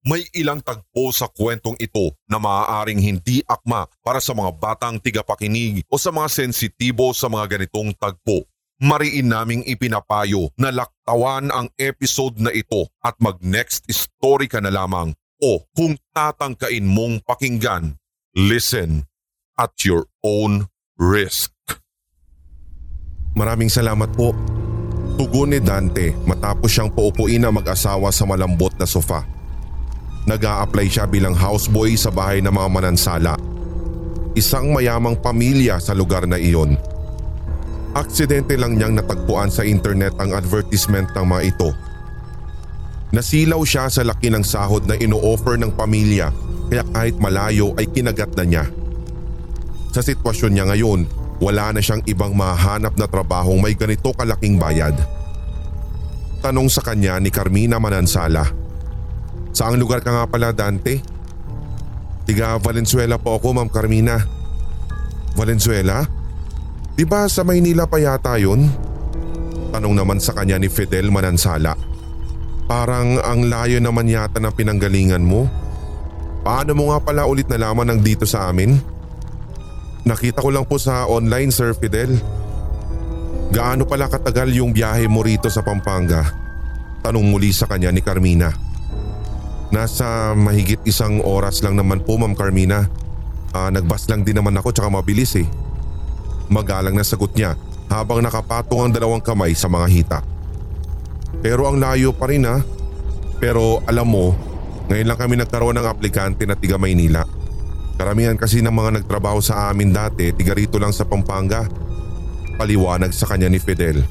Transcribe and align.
May 0.00 0.24
ilang 0.32 0.64
tagpo 0.64 1.12
sa 1.12 1.28
kwentong 1.28 1.76
ito 1.76 2.16
na 2.24 2.40
maaaring 2.40 3.00
hindi 3.00 3.44
akma 3.44 3.84
para 4.00 4.16
sa 4.18 4.32
mga 4.32 4.50
batang 4.56 4.96
tigapakinig 4.96 5.84
o 5.92 6.00
sa 6.00 6.08
mga 6.08 6.28
sensitibo 6.32 7.12
sa 7.12 7.28
mga 7.28 7.58
ganitong 7.58 7.92
tagpo. 7.96 8.48
Mariin 8.80 9.28
naming 9.28 9.60
ipinapayo 9.68 10.48
na 10.56 10.72
laktawan 10.72 11.52
ang 11.52 11.68
episode 11.76 12.40
na 12.40 12.48
ito 12.48 12.88
at 13.04 13.12
mag 13.20 13.36
next 13.44 13.84
story 13.92 14.48
ka 14.48 14.56
na 14.56 14.72
lamang 14.72 15.12
o 15.40 15.60
kung 15.76 16.00
tatangkain 16.16 16.88
mong 16.88 17.20
pakinggan, 17.28 18.00
listen 18.32 19.04
at 19.60 19.76
your 19.84 20.08
own 20.24 20.64
risk. 20.96 21.52
Maraming 23.36 23.68
salamat 23.68 24.08
po. 24.16 24.32
Tugon 25.20 25.52
ni 25.52 25.60
Dante 25.60 26.16
matapos 26.24 26.72
siyang 26.72 26.88
paupuin 26.88 27.44
ang 27.44 27.60
mag-asawa 27.60 28.08
sa 28.08 28.24
malambot 28.24 28.72
na 28.80 28.88
sofa. 28.88 29.39
Nag 30.28 30.42
apply 30.44 30.86
siya 30.88 31.08
bilang 31.08 31.32
houseboy 31.32 31.96
sa 31.96 32.12
bahay 32.12 32.44
ng 32.44 32.52
mga 32.52 32.68
manansala. 32.68 33.34
Isang 34.36 34.70
mayamang 34.70 35.18
pamilya 35.18 35.80
sa 35.80 35.96
lugar 35.96 36.28
na 36.28 36.36
iyon. 36.36 36.76
Aksidente 37.90 38.54
lang 38.54 38.78
niyang 38.78 38.94
natagpuan 38.94 39.50
sa 39.50 39.66
internet 39.66 40.14
ang 40.22 40.30
advertisement 40.30 41.10
ng 41.10 41.26
mga 41.26 41.42
ito. 41.50 41.70
Nasilaw 43.10 43.58
siya 43.66 43.90
sa 43.90 44.06
laki 44.06 44.30
ng 44.30 44.46
sahod 44.46 44.86
na 44.86 44.94
ino-offer 44.94 45.58
ng 45.58 45.74
pamilya 45.74 46.30
kaya 46.70 46.86
kahit 46.94 47.18
malayo 47.18 47.74
ay 47.74 47.90
kinagat 47.90 48.30
na 48.38 48.44
niya. 48.46 48.64
Sa 49.90 49.98
sitwasyon 49.98 50.54
niya 50.54 50.70
ngayon, 50.70 51.00
wala 51.42 51.74
na 51.74 51.82
siyang 51.82 52.06
ibang 52.06 52.30
mahanap 52.30 52.94
na 52.94 53.10
trabahong 53.10 53.58
may 53.58 53.74
ganito 53.74 54.14
kalaking 54.14 54.54
bayad. 54.54 54.94
Tanong 56.38 56.70
sa 56.70 56.86
kanya 56.86 57.18
ni 57.18 57.34
Carmina 57.34 57.82
Manansala. 57.82 58.59
Saang 59.50 59.76
lugar 59.76 60.00
ka 60.00 60.14
nga 60.14 60.24
pala 60.30 60.54
Dante? 60.54 61.02
Tiga 62.24 62.56
Valenzuela 62.62 63.18
po 63.18 63.34
ako 63.36 63.58
Ma'am 63.58 63.70
Carmina. 63.70 64.22
Valenzuela? 65.34 66.06
Di 66.94 67.02
ba 67.02 67.26
sa 67.26 67.42
Maynila 67.42 67.90
pa 67.90 67.98
yata 67.98 68.38
yun? 68.38 68.70
Tanong 69.70 69.94
naman 69.94 70.18
sa 70.18 70.34
kanya 70.34 70.58
ni 70.58 70.70
Fidel 70.70 71.10
Manansala. 71.10 71.74
Parang 72.70 73.18
ang 73.18 73.50
layo 73.50 73.82
naman 73.82 74.06
yata 74.06 74.38
ng 74.38 74.54
pinanggalingan 74.54 75.22
mo. 75.22 75.50
Paano 76.46 76.70
mo 76.78 76.94
nga 76.94 77.02
pala 77.02 77.26
ulit 77.26 77.50
nalaman 77.50 77.94
ng 77.94 78.00
dito 78.00 78.22
sa 78.24 78.46
amin? 78.50 78.78
Nakita 80.06 80.40
ko 80.40 80.54
lang 80.54 80.64
po 80.64 80.78
sa 80.78 81.04
online 81.10 81.50
Sir 81.50 81.74
Fidel. 81.74 82.14
Gaano 83.50 83.82
pala 83.84 84.06
katagal 84.06 84.54
yung 84.54 84.70
biyahe 84.70 85.10
mo 85.10 85.26
rito 85.26 85.50
sa 85.50 85.66
Pampanga? 85.66 86.22
Tanong 87.02 87.26
muli 87.26 87.50
sa 87.50 87.66
kanya 87.66 87.90
ni 87.90 87.98
Carmina. 88.00 88.69
Nasa 89.70 90.34
mahigit 90.34 90.82
isang 90.82 91.22
oras 91.22 91.62
lang 91.62 91.78
naman 91.78 92.02
po 92.02 92.18
Ma'am 92.18 92.34
Carmina. 92.34 92.90
Ah, 93.54 93.70
nagbas 93.70 94.10
lang 94.10 94.26
din 94.26 94.34
naman 94.34 94.54
ako 94.58 94.74
tsaka 94.74 94.90
mabilis 94.90 95.38
eh. 95.38 95.46
Magalang 96.50 96.98
na 96.98 97.06
sagot 97.06 97.30
niya 97.38 97.54
habang 97.86 98.22
nakapatong 98.22 98.90
ang 98.90 98.92
dalawang 98.94 99.22
kamay 99.22 99.54
sa 99.54 99.70
mga 99.70 99.86
hita. 99.86 100.18
Pero 101.38 101.70
ang 101.70 101.78
layo 101.78 102.10
pa 102.10 102.26
rin 102.26 102.46
ha. 102.46 102.58
Pero 103.38 103.82
alam 103.86 104.10
mo, 104.10 104.34
ngayon 104.90 105.06
lang 105.06 105.18
kami 105.18 105.38
nagkaroon 105.38 105.78
ng 105.78 105.86
aplikante 105.86 106.42
na 106.50 106.58
tiga 106.58 106.74
Maynila. 106.74 107.22
Karamihan 107.94 108.34
kasi 108.34 108.58
ng 108.58 108.74
mga 108.74 108.90
nagtrabaho 109.02 109.38
sa 109.38 109.70
amin 109.70 109.94
dati 109.94 110.34
tiga 110.34 110.50
rito 110.50 110.82
lang 110.82 110.90
sa 110.90 111.06
Pampanga. 111.06 111.70
Paliwanag 112.58 113.14
sa 113.14 113.30
kanya 113.30 113.46
ni 113.46 113.62
Fidel. 113.62 114.02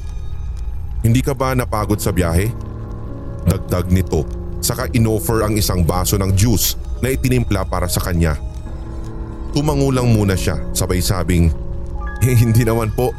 Hindi 1.04 1.20
ka 1.20 1.36
ba 1.36 1.52
napagod 1.52 2.00
sa 2.00 2.12
biyahe? 2.16 2.48
Dagdag 3.44 3.92
nito, 3.92 4.24
saka 4.60 4.88
inoffer 4.92 5.44
ang 5.44 5.56
isang 5.56 5.84
baso 5.84 6.16
ng 6.20 6.32
juice 6.36 6.76
na 7.00 7.12
itinimpla 7.12 7.64
para 7.64 7.88
sa 7.88 8.00
kanya. 8.00 8.36
Tumangulang 9.50 10.06
muna 10.06 10.38
siya 10.38 10.60
sabay 10.70 11.02
sabing, 11.02 11.50
eh, 12.20 12.36
hindi 12.36 12.62
naman 12.62 12.92
po. 12.92 13.16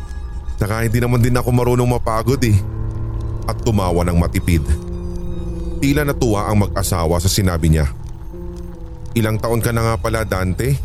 Saka 0.62 0.86
hindi 0.86 1.02
naman 1.02 1.20
din 1.26 1.34
ako 1.34 1.50
marunong 1.50 1.90
mapagod 1.90 2.40
eh. 2.46 2.54
At 3.50 3.58
tumawa 3.66 4.06
ng 4.06 4.18
matipid. 4.22 4.62
Tila 5.82 6.06
natuwa 6.06 6.46
ang 6.46 6.70
mag-asawa 6.70 7.18
sa 7.18 7.26
sinabi 7.26 7.74
niya. 7.74 7.90
Ilang 9.18 9.42
taon 9.42 9.60
ka 9.60 9.74
na 9.74 9.82
nga 9.82 9.96
pala 9.98 10.22
Dante? 10.22 10.78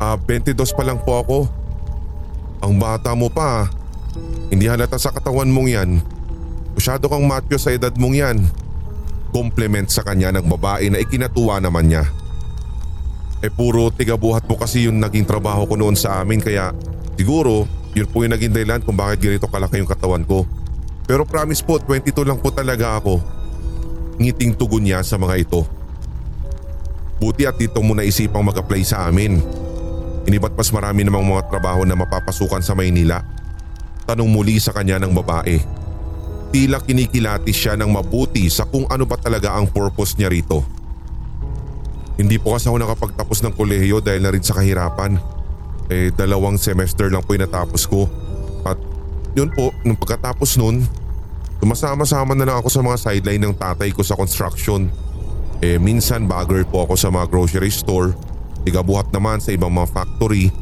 Ah, 0.00 0.16
22 0.16 0.56
pa 0.72 0.82
lang 0.82 0.98
po 1.04 1.20
ako. 1.20 1.38
Ang 2.64 2.80
bata 2.80 3.12
mo 3.12 3.28
pa. 3.28 3.68
Hindi 4.48 4.64
halata 4.66 4.96
sa 4.96 5.12
katawan 5.12 5.52
mong 5.52 5.68
yan. 5.68 5.90
Masyado 6.72 7.12
kang 7.12 7.28
matyo 7.28 7.60
sa 7.60 7.76
edad 7.76 7.92
mong 7.92 8.16
yan. 8.16 8.38
Compliment 9.32 9.88
sa 9.88 10.04
kanya 10.04 10.30
ng 10.36 10.46
babae 10.46 10.92
na 10.92 11.00
ikinatuwa 11.00 11.58
naman 11.58 11.88
niya. 11.88 12.04
Eh 13.42 13.50
puro 13.50 13.90
tigabuhat 13.90 14.46
mo 14.46 14.54
kasi 14.54 14.86
yung 14.86 15.02
naging 15.02 15.26
trabaho 15.26 15.66
ko 15.66 15.74
noon 15.74 15.98
sa 15.98 16.22
amin 16.22 16.38
kaya 16.38 16.70
siguro 17.18 17.66
yun 17.92 18.08
po 18.08 18.22
yung 18.22 18.32
naging 18.32 18.54
dahilan 18.54 18.80
kung 18.80 18.94
bakit 18.94 19.18
ganito 19.24 19.48
kalaki 19.48 19.82
yung 19.82 19.90
katawan 19.90 20.22
ko. 20.22 20.46
Pero 21.04 21.26
promise 21.26 21.60
po 21.60 21.76
22 21.82 22.22
lang 22.22 22.38
po 22.38 22.54
talaga 22.54 22.96
ako. 23.00 23.18
Ngiting 24.22 24.54
tugon 24.54 24.86
niya 24.86 25.02
sa 25.02 25.18
mga 25.18 25.42
ito. 25.42 25.66
Buti 27.18 27.46
at 27.46 27.58
dito 27.58 27.82
mo 27.82 27.92
naisipang 27.92 28.46
mag-apply 28.46 28.82
sa 28.86 29.10
amin. 29.10 29.42
Iniba't 30.24 30.54
mas 30.54 30.70
marami 30.70 31.02
namang 31.02 31.26
mga 31.26 31.50
trabaho 31.50 31.82
na 31.82 31.98
mapapasukan 31.98 32.62
sa 32.62 32.78
Maynila. 32.78 33.26
Tanong 34.06 34.30
muli 34.30 34.62
sa 34.62 34.70
kanya 34.70 35.02
ng 35.02 35.10
babae. 35.10 35.81
Tila 36.52 36.84
kinikilatis 36.84 37.56
siya 37.56 37.80
ng 37.80 37.88
mabuti 37.88 38.44
sa 38.52 38.68
kung 38.68 38.84
ano 38.92 39.08
ba 39.08 39.16
talaga 39.16 39.56
ang 39.56 39.72
purpose 39.72 40.20
niya 40.20 40.28
rito. 40.28 40.60
Hindi 42.20 42.36
po 42.36 42.52
kasi 42.52 42.68
ako 42.68 42.76
nakapagtapos 42.76 43.40
ng 43.40 43.56
kolehiyo 43.56 44.04
dahil 44.04 44.20
na 44.20 44.30
rin 44.36 44.44
sa 44.44 44.60
kahirapan. 44.60 45.16
Eh 45.88 46.12
dalawang 46.12 46.60
semester 46.60 47.08
lang 47.08 47.24
po 47.24 47.32
yung 47.32 47.48
natapos 47.48 47.88
ko. 47.88 48.04
At 48.68 48.76
yun 49.32 49.48
po, 49.48 49.72
nung 49.80 49.96
pagkatapos 49.96 50.60
nun, 50.60 50.84
tumasama-sama 51.56 52.36
na 52.36 52.44
lang 52.44 52.56
ako 52.60 52.68
sa 52.68 52.84
mga 52.84 53.00
sideline 53.00 53.42
ng 53.48 53.56
tatay 53.56 53.88
ko 53.96 54.04
sa 54.04 54.12
construction. 54.12 54.92
Eh 55.64 55.80
minsan 55.80 56.28
bagger 56.28 56.68
po 56.68 56.84
ako 56.84 57.00
sa 57.00 57.08
mga 57.08 57.32
grocery 57.32 57.72
store, 57.72 58.12
tigabuhat 58.68 59.08
naman 59.08 59.40
sa 59.40 59.56
ibang 59.56 59.72
mga 59.72 59.88
factory. 59.88 60.52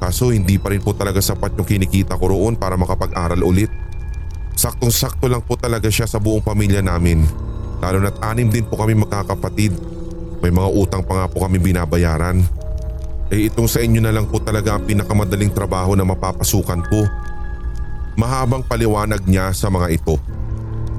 Kaso 0.00 0.32
hindi 0.32 0.56
pa 0.56 0.72
rin 0.72 0.80
po 0.80 0.96
talaga 0.96 1.20
sapat 1.20 1.60
yung 1.60 1.68
kinikita 1.68 2.16
ko 2.16 2.32
roon 2.32 2.56
para 2.56 2.80
makapag-aral 2.80 3.44
ulit. 3.44 3.68
Saktong-sakto 4.56 5.28
lang 5.28 5.44
po 5.44 5.60
talaga 5.60 5.92
siya 5.92 6.08
sa 6.08 6.16
buong 6.16 6.40
pamilya 6.40 6.80
namin. 6.80 7.20
Lalo 7.84 8.00
na't 8.00 8.16
anim 8.24 8.48
din 8.48 8.64
po 8.64 8.80
kami 8.80 8.96
magkakapatid. 8.96 9.76
May 10.40 10.48
mga 10.48 10.68
utang 10.72 11.04
pa 11.04 11.20
nga 11.22 11.26
po 11.28 11.44
kami 11.44 11.60
binabayaran. 11.60 12.40
Eh 13.28 13.52
itong 13.52 13.68
sa 13.68 13.84
inyo 13.84 14.00
na 14.00 14.16
lang 14.16 14.24
po 14.24 14.40
talaga 14.40 14.80
ang 14.80 14.88
pinakamadaling 14.88 15.52
trabaho 15.52 15.92
na 15.92 16.08
mapapasukan 16.08 16.80
ko. 16.88 17.04
Mahabang 18.16 18.64
paliwanag 18.64 19.20
niya 19.28 19.52
sa 19.52 19.68
mga 19.68 19.92
ito. 19.92 20.16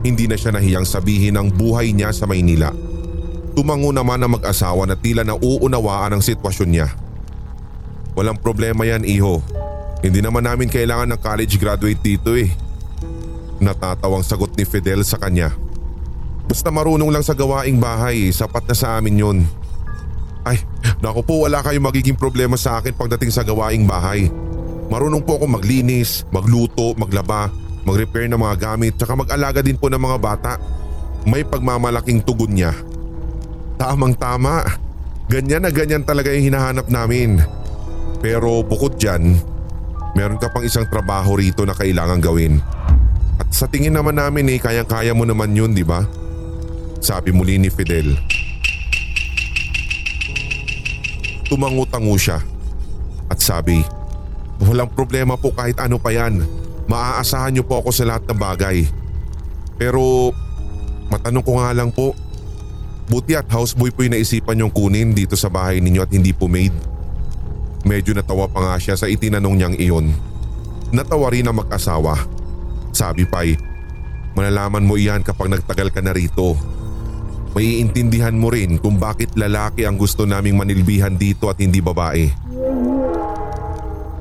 Hindi 0.05 0.29
na 0.29 0.37
siya 0.37 0.53
nahiyang 0.53 0.85
sabihin 0.85 1.33
ang 1.41 1.49
buhay 1.49 1.89
niya 1.97 2.13
sa 2.13 2.29
Maynila. 2.29 2.69
Tumango 3.57 3.89
naman 3.89 4.21
ang 4.21 4.37
mag-asawa 4.37 4.85
na 4.85 4.93
tila 4.93 5.25
nauunawaan 5.25 6.13
ang 6.13 6.21
sitwasyon 6.21 6.69
niya. 6.69 6.93
Walang 8.13 8.37
problema 8.37 8.85
yan 8.85 9.01
iho. 9.01 9.41
Hindi 10.05 10.21
naman 10.21 10.45
namin 10.45 10.69
kailangan 10.69 11.17
ng 11.17 11.21
college 11.25 11.57
graduate 11.57 12.01
dito 12.05 12.37
eh. 12.37 12.53
Natatawang 13.57 14.21
sagot 14.21 14.53
ni 14.53 14.63
Fidel 14.63 15.01
sa 15.01 15.17
kanya. 15.17 15.53
Basta 16.47 16.71
marunong 16.71 17.11
lang 17.11 17.25
sa 17.25 17.35
gawaing 17.35 17.81
bahay, 17.81 18.31
sapat 18.31 18.63
na 18.69 18.75
sa 18.77 18.87
amin 18.95 19.19
yun. 19.19 19.37
Ay, 20.47 20.63
naku 21.03 21.19
po 21.25 21.33
wala 21.43 21.59
kayong 21.59 21.83
magiging 21.83 22.15
problema 22.15 22.55
sa 22.55 22.79
akin 22.79 22.95
pagdating 22.95 23.35
sa 23.35 23.43
gawaing 23.43 23.83
bahay. 23.83 24.31
Marunong 24.87 25.19
po 25.19 25.35
ako 25.35 25.59
maglinis, 25.59 26.23
magluto, 26.31 26.95
maglaba, 26.95 27.51
mag-repair 27.83 28.31
ng 28.31 28.39
mga 28.39 28.55
gamit, 28.55 28.95
tsaka 28.95 29.19
mag-alaga 29.19 29.59
din 29.59 29.75
po 29.75 29.91
ng 29.91 29.99
mga 29.99 30.17
bata. 30.23 30.53
May 31.27 31.43
pagmamalaking 31.43 32.23
tugon 32.23 32.55
niya. 32.55 32.71
Tamang 33.75 34.15
tama. 34.15 34.63
Ganyan 35.27 35.67
na 35.67 35.71
ganyan 35.75 36.07
talaga 36.07 36.31
yung 36.31 36.47
hinahanap 36.47 36.87
namin. 36.87 37.43
Pero 38.23 38.63
bukod 38.63 38.95
dyan, 38.95 39.35
meron 40.15 40.39
ka 40.39 40.47
pang 40.47 40.63
isang 40.63 40.87
trabaho 40.87 41.35
rito 41.35 41.67
na 41.67 41.75
kailangan 41.75 42.23
gawin. 42.23 42.63
Sa 43.51 43.65
tingin 43.65 43.95
naman 43.95 44.19
namin 44.19 44.51
eh, 44.51 44.59
kayang-kaya 44.59 45.15
mo 45.15 45.23
naman 45.23 45.55
yun, 45.55 45.71
di 45.71 45.83
ba? 45.83 46.03
Sabi 46.99 47.31
muli 47.31 47.57
ni 47.57 47.71
Fidel. 47.71 48.17
Tumango-tango 51.47 52.15
siya 52.19 52.43
at 53.31 53.39
sabi, 53.39 53.79
Walang 54.57 54.89
problema 54.89 55.37
po 55.37 55.53
kahit 55.53 55.77
ano 55.77 56.01
pa 56.01 56.09
yan. 56.09 56.41
Maaasahan 56.89 57.53
niyo 57.53 57.63
po 57.63 57.77
ako 57.77 57.93
sa 57.93 58.09
lahat 58.09 58.25
ng 58.25 58.39
bagay. 58.39 58.89
Pero 59.77 60.33
matanong 61.13 61.45
ko 61.45 61.51
nga 61.61 61.69
lang 61.77 61.93
po, 61.93 62.17
buti 63.05 63.37
at 63.37 63.45
houseboy 63.53 63.93
po 63.93 64.01
yung 64.01 64.17
naisipan 64.17 64.57
niyong 64.57 64.73
kunin 64.73 65.13
dito 65.13 65.37
sa 65.37 65.47
bahay 65.47 65.77
ninyo 65.77 66.01
at 66.01 66.09
hindi 66.09 66.33
po 66.33 66.49
maid. 66.49 66.73
Medyo 67.85 68.17
natawa 68.17 68.49
pa 68.49 68.59
nga 68.65 68.75
siya 68.81 68.97
sa 68.97 69.05
itinanong 69.05 69.55
niyang 69.55 69.75
iyon. 69.77 70.07
Natawa 70.89 71.29
rin 71.29 71.45
ang 71.45 71.61
mag-asawa. 71.61 72.17
Sabi 72.93 73.27
pa'y, 73.27 73.57
malalaman 74.37 74.85
mo 74.85 74.95
iyan 74.95 75.25
kapag 75.25 75.49
nagtagal 75.49 75.89
ka 75.89 76.01
na 76.03 76.13
rito. 76.13 76.53
Maiintindihan 77.57 78.37
mo 78.37 78.53
rin 78.53 78.77
kung 78.77 79.01
bakit 79.01 79.33
lalaki 79.33 79.87
ang 79.87 79.97
gusto 79.97 80.29
naming 80.29 80.53
manilbihan 80.53 81.15
dito 81.15 81.49
at 81.49 81.57
hindi 81.57 81.81
babae. 81.81 82.29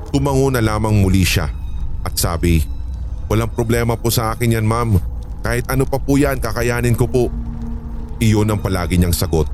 Tumango 0.09 0.49
na 0.49 0.63
lamang 0.63 0.97
muli 0.97 1.21
siya 1.21 1.45
at 2.01 2.17
sabi, 2.17 2.65
Walang 3.27 3.51
problema 3.51 3.99
po 3.99 4.07
sa 4.07 4.31
akin 4.31 4.55
yan 4.57 4.65
ma'am. 4.65 4.97
Kahit 5.43 5.67
ano 5.67 5.83
pa 5.83 5.99
po 5.99 6.15
yan 6.15 6.39
kakayanin 6.39 6.95
ko 6.95 7.05
po. 7.11 7.27
Iyon 8.23 8.47
ang 8.47 8.63
palagi 8.63 8.95
niyang 8.95 9.13
sagot. 9.13 9.51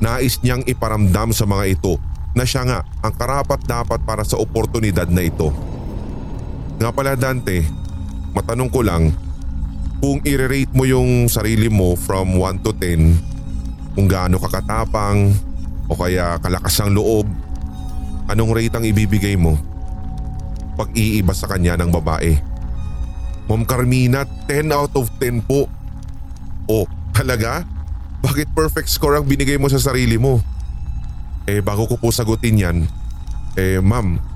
Nais 0.00 0.40
niyang 0.40 0.64
iparamdam 0.64 1.30
sa 1.36 1.44
mga 1.44 1.64
ito 1.76 2.00
na 2.32 2.48
siya 2.48 2.64
nga 2.64 2.80
ang 3.04 3.12
karapat 3.12 3.60
dapat 3.68 4.00
para 4.02 4.24
sa 4.24 4.40
oportunidad 4.40 5.12
na 5.12 5.28
ito. 5.28 5.52
Nga 6.80 6.90
pala 6.96 7.12
Dante, 7.12 7.60
matanong 8.34 8.70
ko 8.70 8.80
lang, 8.84 9.10
kung 10.00 10.22
i-rate 10.24 10.72
mo 10.72 10.88
yung 10.88 11.28
sarili 11.28 11.68
mo 11.68 11.92
from 11.92 12.40
1 12.40 12.64
to 12.64 12.72
10, 12.72 13.96
kung 13.98 14.08
gaano 14.08 14.40
kakatapang 14.40 15.34
o 15.90 15.92
kaya 15.92 16.40
kalakas 16.40 16.80
ang 16.80 16.96
loob, 16.96 17.28
anong 18.30 18.54
rate 18.56 18.74
ang 18.78 18.86
ibibigay 18.86 19.36
mo? 19.36 19.58
Pag 20.78 20.94
iiba 20.96 21.36
sa 21.36 21.50
kanya 21.50 21.76
ng 21.76 21.92
babae. 21.92 22.40
Ma'am 23.50 23.66
Carmina, 23.66 24.24
10 24.46 24.70
out 24.72 24.94
of 24.94 25.10
10 25.18 25.44
po. 25.44 25.66
Oh, 26.70 26.86
talaga? 27.12 27.66
Bakit 28.22 28.54
perfect 28.54 28.88
score 28.88 29.18
ang 29.18 29.26
binigay 29.26 29.58
mo 29.58 29.66
sa 29.66 29.82
sarili 29.82 30.16
mo? 30.16 30.38
Eh 31.44 31.58
bago 31.58 31.84
ko 31.90 31.98
po 31.98 32.14
sagutin 32.14 32.62
yan, 32.62 32.78
eh 33.58 33.82
ma'am, 33.82 34.29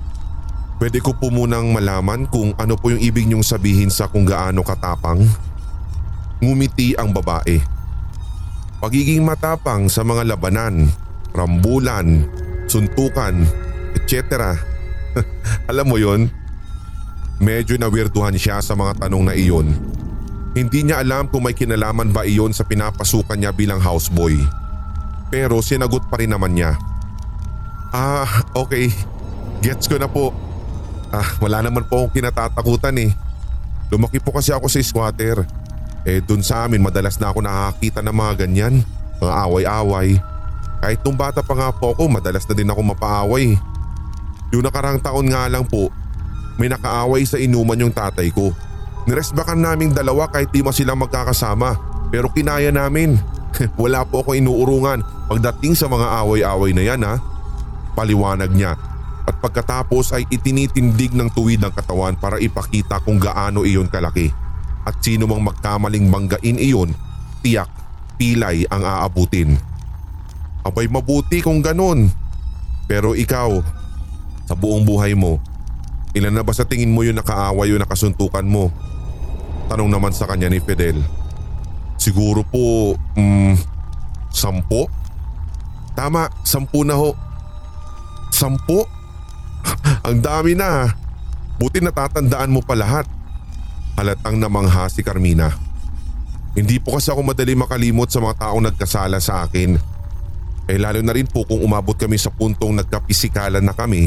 pwede 0.79 0.99
ko 0.99 1.15
po 1.15 1.31
munang 1.31 1.71
malaman 1.71 2.27
kung 2.27 2.51
ano 2.59 2.75
po 2.75 2.91
yung 2.91 3.01
ibig 3.01 3.25
niyong 3.25 3.45
sabihin 3.45 3.91
sa 3.91 4.07
kung 4.07 4.27
gaano 4.27 4.61
katapang? 4.61 5.23
Ngumiti 6.43 6.95
ang 6.99 7.15
babae. 7.15 7.63
Pagiging 8.83 9.23
matapang 9.23 9.87
sa 9.87 10.03
mga 10.03 10.35
labanan, 10.35 10.91
rambulan, 11.31 12.27
suntukan, 12.67 13.47
etc. 13.95 14.53
Alam 15.71 15.85
mo 15.89 15.97
yon? 15.97 16.27
Medyo 17.39 17.75
nawirduhan 17.79 18.35
siya 18.35 18.63
sa 18.63 18.75
mga 18.75 19.07
tanong 19.07 19.31
na 19.31 19.33
iyon. 19.35 19.75
Hindi 20.55 20.87
niya 20.87 21.03
alam 21.03 21.27
kung 21.27 21.43
may 21.43 21.51
kinalaman 21.51 22.15
ba 22.15 22.23
iyon 22.23 22.55
sa 22.55 22.63
pinapasukan 22.63 23.35
niya 23.35 23.51
bilang 23.51 23.83
houseboy. 23.83 24.39
Pero 25.27 25.59
sinagot 25.59 26.07
pa 26.07 26.15
rin 26.15 26.31
naman 26.31 26.55
niya. 26.55 26.79
Ah, 27.91 28.23
okay. 28.55 28.87
Gets 29.59 29.91
ko 29.91 29.99
na 29.99 30.07
po. 30.07 30.31
Ah, 31.13 31.37
wala 31.41 31.61
naman 31.61 31.85
po 31.85 32.05
akong 32.05 32.13
kinatatakutan 32.17 32.95
eh. 33.01 33.11
Lumaki 33.93 34.17
po 34.17 34.33
kasi 34.33 34.49
ako 34.49 34.65
sa 34.65 34.81
squatter. 34.81 35.45
Eh 36.05 36.21
dun 36.21 36.45
sa 36.45 36.65
amin 36.65 36.81
madalas 36.81 37.17
na 37.17 37.33
ako 37.33 37.41
nakakita 37.41 38.01
ng 38.01 38.15
mga 38.15 38.33
ganyan. 38.45 38.75
Mga 39.21 39.33
away-away. 39.49 40.17
Kahit 40.81 40.99
nung 41.01 41.17
bata 41.17 41.41
pa 41.41 41.53
nga 41.57 41.69
po 41.73 41.93
ako 41.93 42.09
madalas 42.09 42.45
na 42.45 42.53
din 42.53 42.69
ako 42.69 42.81
mapaaway. 42.93 43.57
Yung 44.53 44.63
nakarang 44.65 45.01
taon 45.01 45.29
nga 45.33 45.49
lang 45.49 45.65
po, 45.65 45.89
may 46.55 46.69
nakaaway 46.69 47.25
sa 47.25 47.41
inuman 47.41 47.81
yung 47.81 47.93
tatay 47.93 48.29
ko. 48.31 48.53
Niresbakan 49.05 49.61
naming 49.61 49.93
dalawa 49.93 50.29
kahit 50.29 50.49
di 50.49 50.61
mo 50.65 50.73
silang 50.73 51.01
magkakasama. 51.01 51.77
Pero 52.09 52.29
kinaya 52.29 52.69
namin. 52.69 53.17
Wala 53.81 54.05
po 54.05 54.21
ako 54.21 54.37
inuurungan 54.37 55.01
pagdating 55.25 55.73
sa 55.73 55.89
mga 55.89 56.21
away-away 56.21 56.71
na 56.73 56.83
yan 56.85 57.01
ha. 57.01 57.17
Paliwanag 57.95 58.51
niya. 58.51 58.75
At 59.25 59.41
pagkatapos 59.41 60.13
ay 60.13 60.29
itinitindig 60.29 61.17
ng 61.17 61.33
tuwid 61.33 61.57
ng 61.65 61.73
katawan 61.73 62.13
para 62.13 62.37
ipakita 62.37 63.01
kung 63.01 63.17
gaano 63.17 63.65
iyon 63.65 63.89
kalaki. 63.89 64.29
At 64.85 65.01
sino 65.01 65.25
mang 65.25 65.41
magkamaling 65.41 66.13
banggain 66.13 66.61
iyon, 66.61 66.93
tiyak, 67.41 67.65
pilay 68.21 68.69
ang 68.69 68.85
aabutin. 68.85 69.57
Abay 70.61 70.85
mabuti 70.85 71.41
kung 71.41 71.65
ganun. 71.65 72.13
Pero 72.85 73.17
ikaw, 73.17 73.65
sa 74.45 74.53
buong 74.53 74.85
buhay 74.85 75.17
mo, 75.17 75.41
ilan 76.13 76.29
na 76.29 76.45
ba 76.45 76.53
sa 76.53 76.69
tingin 76.69 76.93
mo 76.93 77.01
yung 77.01 77.17
nakaaway 77.17 77.73
o 77.73 77.81
nakasuntukan 77.81 78.45
mo? 78.45 78.69
Tanong 79.65 79.89
naman 79.89 80.13
sa 80.13 80.29
kanya 80.29 80.53
ni 80.53 80.61
Fidel. 80.61 81.01
Siguro 81.97 82.45
po, 82.45 82.93
mm, 83.17 83.57
sampo? 84.29 84.85
Tama, 85.97 86.29
sampu 86.45 86.85
na 86.85 86.93
ho. 86.93 87.17
Sampu? 88.29 88.85
Ang 90.05 90.21
dami 90.21 90.53
na. 90.53 90.93
Buti 91.57 91.81
natatandaan 91.81 92.53
mo 92.53 92.61
pa 92.61 92.77
lahat. 92.77 93.09
Halatang 93.97 94.37
namangha 94.37 94.85
si 94.85 95.01
Carmina. 95.01 95.49
Hindi 96.53 96.77
po 96.77 96.93
kasi 96.93 97.09
ako 97.09 97.25
madali 97.25 97.57
makalimot 97.57 98.13
sa 98.13 98.21
mga 98.21 98.37
taong 98.37 98.69
nagkasala 98.69 99.17
sa 99.17 99.49
akin. 99.49 99.81
Eh 100.69 100.77
lalo 100.77 101.01
na 101.01 101.09
rin 101.09 101.25
po 101.25 101.41
kung 101.49 101.57
umabot 101.57 101.97
kami 101.97 102.21
sa 102.21 102.29
puntong 102.29 102.85
nagkapisikalan 102.85 103.65
na 103.65 103.73
kami, 103.73 104.05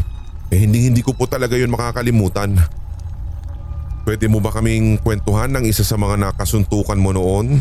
eh 0.55 0.59
hindi 0.59 0.87
hindi 0.87 1.03
ko 1.03 1.19
po 1.19 1.27
talaga 1.27 1.59
yun 1.59 1.75
makakalimutan. 1.75 2.55
Pwede 4.07 4.31
mo 4.31 4.39
ba 4.39 4.55
kaming 4.55 5.03
kwentuhan 5.03 5.51
ng 5.51 5.67
isa 5.67 5.83
sa 5.83 5.99
mga 5.99 6.15
nakasuntukan 6.31 6.97
mo 6.97 7.11
noon? 7.11 7.59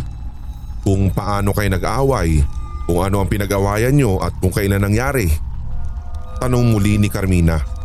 Kung 0.85 1.09
paano 1.09 1.57
kayo 1.57 1.73
nag-away, 1.73 2.45
kung 2.85 3.01
ano 3.01 3.25
ang 3.25 3.29
pinag-awayan 3.33 3.97
nyo 3.97 4.21
at 4.21 4.37
kung 4.37 4.53
kailan 4.53 4.85
nangyari? 4.85 5.25
Tanong 6.37 6.69
muli 6.69 7.01
ni 7.01 7.09
Carmina. 7.09 7.76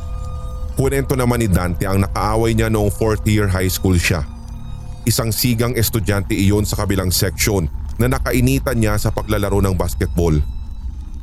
Kwento 0.72 1.12
naman 1.12 1.44
ni 1.44 1.52
Dante 1.52 1.84
ang 1.84 2.00
nakaaway 2.00 2.56
niya 2.56 2.72
noong 2.72 2.88
4th 2.88 3.28
year 3.28 3.44
high 3.44 3.68
school 3.68 3.96
siya. 4.00 4.24
Isang 5.04 5.28
sigang 5.28 5.76
estudyante 5.76 6.32
iyon 6.32 6.64
sa 6.64 6.80
kabilang 6.80 7.12
section 7.12 7.68
na 8.00 8.08
nakainitan 8.08 8.80
niya 8.80 8.96
sa 8.96 9.12
paglalaro 9.12 9.60
ng 9.60 9.76
basketball. 9.76 10.32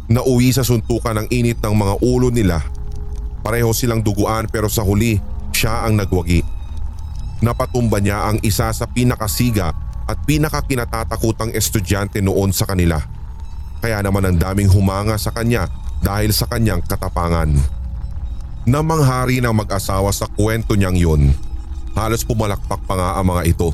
Nauwi 0.10 0.53
sa 0.53 0.62
suntukan 0.62 1.25
ng 1.25 1.27
init 1.34 1.58
ng 1.65 1.74
mga 1.74 1.94
ulo 2.06 2.29
nila. 2.29 2.62
Pareho 3.41 3.74
silang 3.74 4.06
duguan 4.06 4.46
pero 4.51 4.70
sa 4.70 4.86
huli 4.86 5.18
siya 5.50 5.89
ang 5.89 5.98
nagwagi. 5.98 6.46
Napatumba 7.41 7.98
niya 8.03 8.29
ang 8.29 8.38
isa 8.46 8.70
sa 8.70 8.86
pinakasiga 8.86 9.72
at 10.06 10.18
pinakakinatatakutang 10.29 11.56
estudyante 11.56 12.22
noon 12.22 12.53
sa 12.53 12.68
kanila. 12.70 13.00
Kaya 13.79 14.03
naman 14.03 14.27
ang 14.27 14.38
daming 14.38 14.70
humanga 14.70 15.15
sa 15.15 15.32
kanya 15.32 15.72
dahil 16.03 16.36
sa 16.36 16.46
kanyang 16.51 16.84
katapangan. 16.84 17.78
Namanghari 18.69 19.41
ng 19.41 19.49
mag-asawa 19.49 20.13
sa 20.13 20.29
kwento 20.29 20.77
niyang 20.77 20.93
yun. 20.93 21.33
Halos 21.97 22.21
pumalakpak 22.21 22.77
pa 22.85 22.93
nga 22.93 23.09
ang 23.17 23.33
mga 23.33 23.49
ito. 23.49 23.73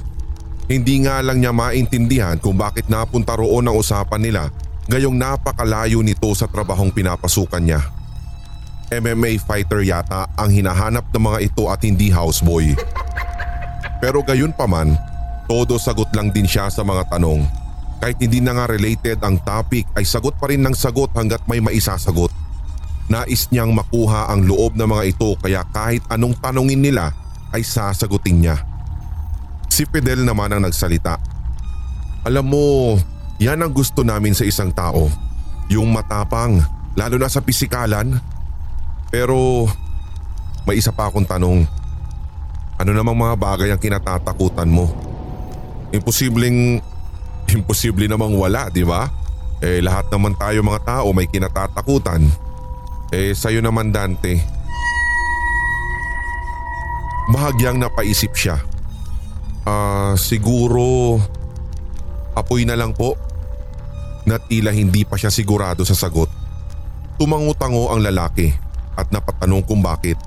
Hindi 0.72 1.04
nga 1.04 1.20
lang 1.20 1.44
niya 1.44 1.52
maintindihan 1.52 2.40
kung 2.40 2.56
bakit 2.56 2.88
napunta 2.88 3.36
roon 3.36 3.68
ang 3.68 3.76
usapan 3.76 4.24
nila 4.24 4.48
gayong 4.88 5.20
napakalayo 5.20 6.00
nito 6.00 6.32
sa 6.32 6.48
trabahong 6.48 6.96
pinapasukan 6.96 7.60
niya. 7.60 7.84
MMA 8.88 9.36
fighter 9.44 9.84
yata 9.84 10.32
ang 10.32 10.48
hinahanap 10.48 11.12
ng 11.12 11.24
mga 11.28 11.40
ito 11.44 11.68
at 11.68 11.84
hindi 11.84 12.08
houseboy. 12.08 12.72
Pero 14.00 14.24
gayon 14.24 14.56
pa 14.56 14.64
man, 14.64 14.96
todo 15.44 15.76
sagot 15.76 16.08
lang 16.16 16.32
din 16.32 16.48
siya 16.48 16.72
sa 16.72 16.88
mga 16.88 17.12
tanong. 17.12 17.44
Kahit 18.00 18.16
hindi 18.24 18.40
na 18.40 18.56
nga 18.56 18.72
related 18.72 19.20
ang 19.28 19.44
topic 19.44 19.92
ay 20.00 20.08
sagot 20.08 20.40
pa 20.40 20.48
rin 20.48 20.64
ng 20.64 20.72
sagot 20.72 21.12
hanggat 21.20 21.44
may 21.52 21.60
maisasagot. 21.60 22.45
Nais 23.06 23.48
niyang 23.54 23.70
makuha 23.70 24.34
ang 24.34 24.42
loob 24.42 24.74
ng 24.74 24.90
mga 24.90 25.04
ito 25.14 25.38
kaya 25.38 25.62
kahit 25.70 26.02
anong 26.10 26.34
tanongin 26.42 26.82
nila 26.82 27.14
ay 27.54 27.62
sasagutin 27.62 28.42
niya. 28.42 28.58
Si 29.70 29.86
Fidel 29.86 30.26
naman 30.26 30.50
ang 30.50 30.66
nagsalita. 30.66 31.22
Alam 32.26 32.46
mo, 32.50 32.66
yan 33.38 33.62
ang 33.62 33.70
gusto 33.70 34.02
namin 34.02 34.34
sa 34.34 34.48
isang 34.48 34.74
tao. 34.74 35.12
Yung 35.70 35.94
matapang, 35.94 36.64
lalo 36.98 37.16
na 37.22 37.30
sa 37.30 37.44
pisikalan. 37.44 38.18
Pero 39.14 39.70
may 40.66 40.82
isa 40.82 40.90
pa 40.90 41.12
akong 41.12 41.28
tanong. 41.30 41.68
Ano 42.82 42.92
namang 42.92 43.16
mga 43.16 43.36
bagay 43.38 43.70
ang 43.70 43.80
kinatatakutan 43.80 44.68
mo? 44.68 44.90
Imposibleng, 45.94 46.82
imposible 47.54 48.10
namang 48.10 48.34
wala, 48.34 48.68
di 48.74 48.82
ba? 48.82 49.08
Eh 49.64 49.80
lahat 49.80 50.10
naman 50.12 50.36
tayo 50.36 50.60
mga 50.66 50.82
tao 50.84 51.08
may 51.14 51.30
kinatatakutan. 51.30 52.45
Eh 53.16 53.32
sa'yo 53.32 53.64
naman 53.64 53.96
Dante. 53.96 54.44
Bahagyang 57.32 57.80
napaisip 57.80 58.36
siya. 58.36 58.60
Ah, 59.64 60.20
siguro 60.20 61.16
apoy 62.36 62.68
na 62.68 62.76
lang 62.76 62.92
po. 62.92 63.16
Na 64.28 64.36
tila 64.36 64.76
hindi 64.76 65.08
pa 65.08 65.16
siya 65.16 65.32
sigurado 65.32 65.88
sa 65.88 65.96
sagot. 65.96 66.28
Tumango-tango 67.16 67.88
ang 67.96 68.04
lalaki 68.04 68.52
at 69.00 69.08
napatanong 69.16 69.64
kung 69.64 69.80
bakit. 69.80 70.20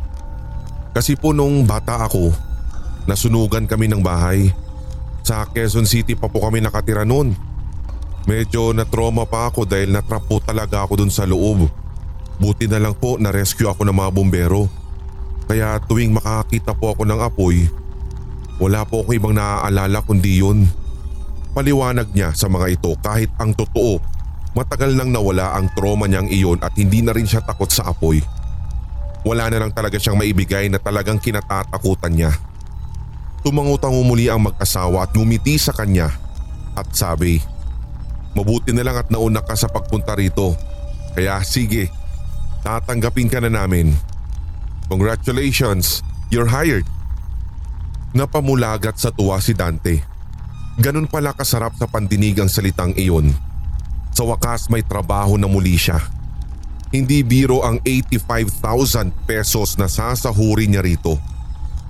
Kasi 0.96 1.12
po 1.12 1.36
nung 1.36 1.68
bata 1.68 2.08
ako, 2.08 2.32
nasunugan 3.04 3.68
kami 3.68 3.92
ng 3.92 4.00
bahay. 4.00 4.48
Sa 5.28 5.44
Quezon 5.44 5.84
City 5.84 6.16
pa 6.16 6.32
po 6.32 6.40
kami 6.40 6.64
nakatira 6.64 7.04
noon. 7.04 7.36
Medyo 8.24 8.72
na-trauma 8.72 9.28
pa 9.28 9.52
ako 9.52 9.68
dahil 9.68 9.92
natrap 9.92 10.24
po 10.24 10.40
talaga 10.40 10.88
ako 10.88 11.04
dun 11.04 11.12
sa 11.12 11.28
loob. 11.28 11.68
Buti 12.38 12.70
na 12.70 12.78
lang 12.78 12.94
po 12.94 13.18
na-rescue 13.18 13.66
ako 13.66 13.82
ng 13.82 13.96
mga 13.98 14.10
bumbero. 14.14 14.70
Kaya 15.50 15.82
tuwing 15.90 16.14
makakita 16.14 16.70
po 16.78 16.94
ako 16.94 17.02
ng 17.02 17.18
apoy, 17.18 17.66
wala 18.62 18.86
po 18.86 19.02
ako 19.02 19.10
ibang 19.14 19.34
naaalala 19.34 19.98
kundi 20.06 20.38
yun. 20.38 20.66
Paliwanag 21.50 22.14
niya 22.14 22.30
sa 22.34 22.46
mga 22.46 22.78
ito 22.78 22.94
kahit 23.02 23.34
ang 23.42 23.50
totoo, 23.54 23.98
matagal 24.54 24.94
nang 24.94 25.10
nawala 25.10 25.58
ang 25.58 25.66
trauma 25.74 26.06
niyang 26.06 26.30
iyon 26.30 26.62
at 26.62 26.74
hindi 26.78 27.02
na 27.02 27.10
rin 27.10 27.26
siya 27.26 27.42
takot 27.42 27.70
sa 27.70 27.90
apoy. 27.90 28.22
Wala 29.26 29.50
na 29.50 29.58
lang 29.66 29.74
talaga 29.74 29.98
siyang 29.98 30.18
maibigay 30.18 30.70
na 30.70 30.78
talagang 30.78 31.18
kinatatakutan 31.18 32.14
niya. 32.14 32.30
Tumangutang 33.42 33.94
umuli 33.94 34.30
ang 34.30 34.46
mag-asawa 34.46 35.06
at 35.06 35.14
ngumiti 35.14 35.58
sa 35.58 35.74
kanya 35.74 36.10
at 36.78 36.86
sabi, 36.94 37.42
Mabuti 38.38 38.70
na 38.70 38.86
lang 38.86 38.94
at 38.94 39.10
nauna 39.10 39.42
ka 39.42 39.58
sa 39.58 39.66
pagpunta 39.66 40.14
rito. 40.14 40.54
Kaya 41.16 41.42
sige, 41.42 41.90
tatanggapin 42.62 43.30
ka 43.30 43.42
na 43.42 43.50
namin. 43.50 43.94
Congratulations, 44.88 46.00
you're 46.32 46.48
hired. 46.48 46.88
Napamulagat 48.16 48.96
sa 48.96 49.12
tuwa 49.12 49.36
si 49.42 49.52
Dante. 49.52 50.00
Ganun 50.78 51.10
pala 51.10 51.34
kasarap 51.34 51.74
sa 51.74 51.90
pandinig 51.90 52.38
ang 52.38 52.46
salitang 52.46 52.94
iyon. 52.94 53.34
Sa 54.14 54.22
wakas 54.24 54.70
may 54.70 54.86
trabaho 54.86 55.34
na 55.34 55.50
muli 55.50 55.74
siya. 55.74 55.98
Hindi 56.88 57.20
biro 57.26 57.66
ang 57.66 57.82
85,000 57.84 59.12
pesos 59.28 59.76
na 59.76 59.90
sasahuri 59.90 60.70
niya 60.70 60.80
rito. 60.80 61.18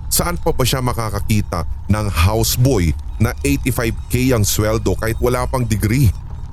Saan 0.08 0.40
pa 0.40 0.56
ba 0.56 0.64
siya 0.64 0.80
makakakita 0.80 1.68
ng 1.92 2.06
houseboy 2.08 2.96
na 3.20 3.36
85k 3.44 4.32
ang 4.34 4.42
sweldo 4.42 4.96
kahit 4.96 5.20
wala 5.20 5.44
pang 5.46 5.68
degree? 5.68 6.08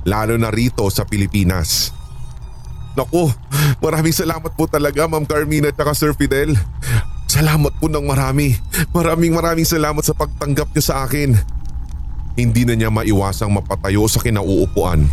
Lalo 0.06 0.36
na 0.36 0.52
rito 0.52 0.86
sa 0.92 1.08
Pilipinas. 1.08 1.95
Naku, 2.96 3.28
maraming 3.84 4.16
salamat 4.16 4.56
po 4.56 4.72
talaga 4.72 5.04
Ma'am 5.04 5.28
Carmina 5.28 5.68
at 5.68 5.80
Sir 5.92 6.16
Fidel. 6.16 6.56
Salamat 7.28 7.75
po 7.75 7.92
ng 7.92 8.08
marami. 8.08 8.56
Maraming 8.96 9.36
maraming 9.36 9.68
salamat 9.68 10.00
sa 10.00 10.16
pagtanggap 10.16 10.72
niyo 10.72 10.84
sa 10.84 11.04
akin. 11.04 11.36
Hindi 12.40 12.64
na 12.64 12.80
niya 12.80 12.88
maiwasang 12.88 13.52
mapatayo 13.52 14.08
sa 14.08 14.24
kinauupuan. 14.24 15.04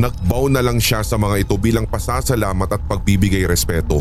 Nagbow 0.00 0.48
na 0.48 0.64
lang 0.64 0.80
siya 0.80 1.04
sa 1.04 1.20
mga 1.20 1.44
ito 1.44 1.60
bilang 1.60 1.84
pasasalamat 1.84 2.68
at 2.72 2.80
pagbibigay 2.88 3.44
respeto. 3.44 4.00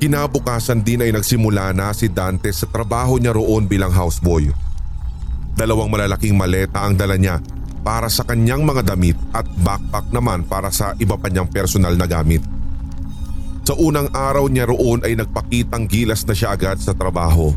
Kinabukasan 0.00 0.84
din 0.84 1.00
ay 1.00 1.16
nagsimula 1.16 1.72
na 1.72 1.96
si 1.96 2.12
Dante 2.12 2.52
sa 2.52 2.68
trabaho 2.68 3.16
niya 3.16 3.32
roon 3.32 3.64
bilang 3.64 3.92
houseboy. 3.92 4.52
Dalawang 5.56 5.88
malalaking 5.88 6.36
maleta 6.36 6.84
ang 6.84 6.92
dala 6.96 7.16
niya 7.16 7.40
para 7.80 8.08
sa 8.12 8.24
kanyang 8.24 8.64
mga 8.64 8.92
damit 8.92 9.16
at 9.32 9.48
backpack 9.64 10.12
naman 10.12 10.44
para 10.44 10.68
sa 10.68 10.92
iba 11.00 11.16
pa 11.16 11.32
niyang 11.32 11.48
personal 11.48 11.96
na 11.96 12.04
gamit. 12.04 12.44
Sa 13.70 13.78
unang 13.78 14.10
araw 14.10 14.50
niya 14.50 14.66
roon 14.66 14.98
ay 15.06 15.14
nagpakitang 15.14 15.86
gilas 15.86 16.26
na 16.26 16.34
siya 16.34 16.58
agad 16.58 16.82
sa 16.82 16.90
trabaho. 16.90 17.54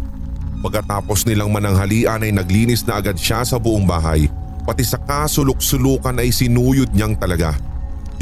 Pagkatapos 0.62 1.26
nilang 1.26 1.50
mananghalian 1.50 2.22
ay 2.22 2.30
naglinis 2.30 2.86
na 2.86 3.02
agad 3.02 3.18
siya 3.18 3.42
sa 3.42 3.58
buong 3.58 3.84
bahay. 3.90 4.30
Pati 4.62 4.86
sa 4.86 5.02
kasulok-sulukan 5.02 6.22
ay 6.22 6.30
sinuyod 6.30 6.94
niyang 6.94 7.18
talaga. 7.18 7.58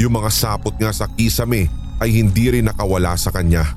Yung 0.00 0.16
mga 0.16 0.32
sapot 0.32 0.72
nga 0.72 0.88
sa 0.88 1.04
kisame 1.04 1.68
ay 2.00 2.10
hindi 2.16 2.48
rin 2.48 2.66
nakawala 2.66 3.12
sa 3.14 3.28
kanya. 3.28 3.76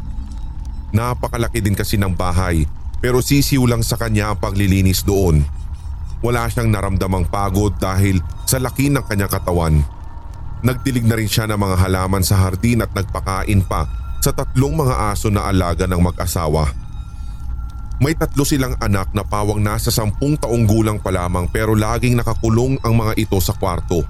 Napakalaki 0.95 1.59
din 1.59 1.75
kasi 1.75 1.99
ng 1.99 2.15
bahay 2.15 2.63
pero 3.03 3.19
sisiw 3.19 3.67
lang 3.67 3.83
sa 3.83 3.99
kanya 3.99 4.33
ang 4.33 4.39
paglilinis 4.39 5.03
doon. 5.03 5.43
Wala 6.25 6.49
siyang 6.49 6.73
naramdamang 6.73 7.29
pagod 7.29 7.77
dahil 7.77 8.17
sa 8.49 8.57
laki 8.57 8.89
ng 8.89 9.05
kanyang 9.05 9.29
katawan. 9.29 9.85
Nagdilig 10.65 11.05
na 11.05 11.13
rin 11.13 11.29
siya 11.29 11.45
ng 11.45 11.61
mga 11.61 11.85
halaman 11.85 12.25
sa 12.25 12.41
hardin 12.41 12.81
at 12.81 12.89
nagpakain 12.97 13.61
pa 13.61 13.85
sa 14.25 14.33
tatlong 14.33 14.73
mga 14.73 15.13
aso 15.13 15.29
na 15.29 15.45
alaga 15.45 15.85
ng 15.85 16.01
mag-asawa. 16.01 16.65
May 18.01 18.17
tatlo 18.17 18.41
silang 18.41 18.73
anak 18.81 19.13
na 19.13 19.21
pawang 19.21 19.61
nasa 19.61 19.93
sampung 19.93 20.33
taong 20.33 20.65
gulang 20.65 20.97
pa 20.97 21.13
lamang 21.13 21.45
pero 21.45 21.77
laging 21.77 22.17
nakakulong 22.17 22.81
ang 22.81 22.97
mga 22.97 23.21
ito 23.21 23.37
sa 23.37 23.53
kwarto. 23.53 24.01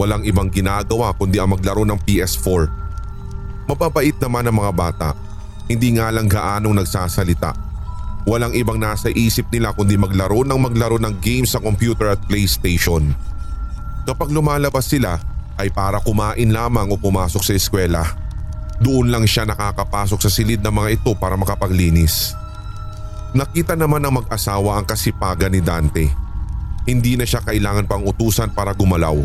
Walang 0.00 0.24
ibang 0.24 0.48
ginagawa 0.48 1.12
kundi 1.12 1.36
ang 1.36 1.52
maglaro 1.52 1.84
ng 1.84 2.00
PS4. 2.08 2.72
Mapapait 3.68 4.16
naman 4.16 4.48
ang 4.48 4.56
mga 4.64 4.72
bata. 4.72 5.08
Hindi 5.68 6.00
nga 6.00 6.08
lang 6.08 6.24
gaanong 6.24 6.80
nagsasalita. 6.80 7.73
Walang 8.24 8.56
ibang 8.56 8.80
nasa 8.80 9.12
isip 9.12 9.52
nila 9.52 9.76
kundi 9.76 10.00
maglaro 10.00 10.42
ng 10.48 10.56
maglaro 10.56 10.96
ng 10.96 11.20
games 11.20 11.52
sa 11.52 11.60
computer 11.60 12.16
at 12.16 12.20
PlayStation. 12.24 13.12
Kapag 14.08 14.32
lumalabas 14.32 14.88
sila 14.88 15.20
ay 15.58 15.70
para 15.70 16.02
kumain 16.02 16.50
lamang 16.50 16.90
o 16.90 16.98
pumasok 16.98 17.42
sa 17.42 17.52
eskwela. 17.54 18.02
Doon 18.82 19.14
lang 19.14 19.24
siya 19.24 19.46
nakakapasok 19.46 20.18
sa 20.18 20.30
silid 20.30 20.58
ng 20.58 20.74
mga 20.74 20.98
ito 20.98 21.14
para 21.14 21.38
makapaglinis. 21.38 22.34
Nakita 23.34 23.78
naman 23.78 24.02
ng 24.02 24.22
mag-asawa 24.22 24.78
ang 24.78 24.86
kasipagan 24.86 25.54
ni 25.54 25.62
Dante. 25.62 26.06
Hindi 26.86 27.14
na 27.14 27.26
siya 27.26 27.42
kailangan 27.42 27.86
pang 27.86 28.02
utusan 28.02 28.50
para 28.50 28.74
gumalaw. 28.74 29.16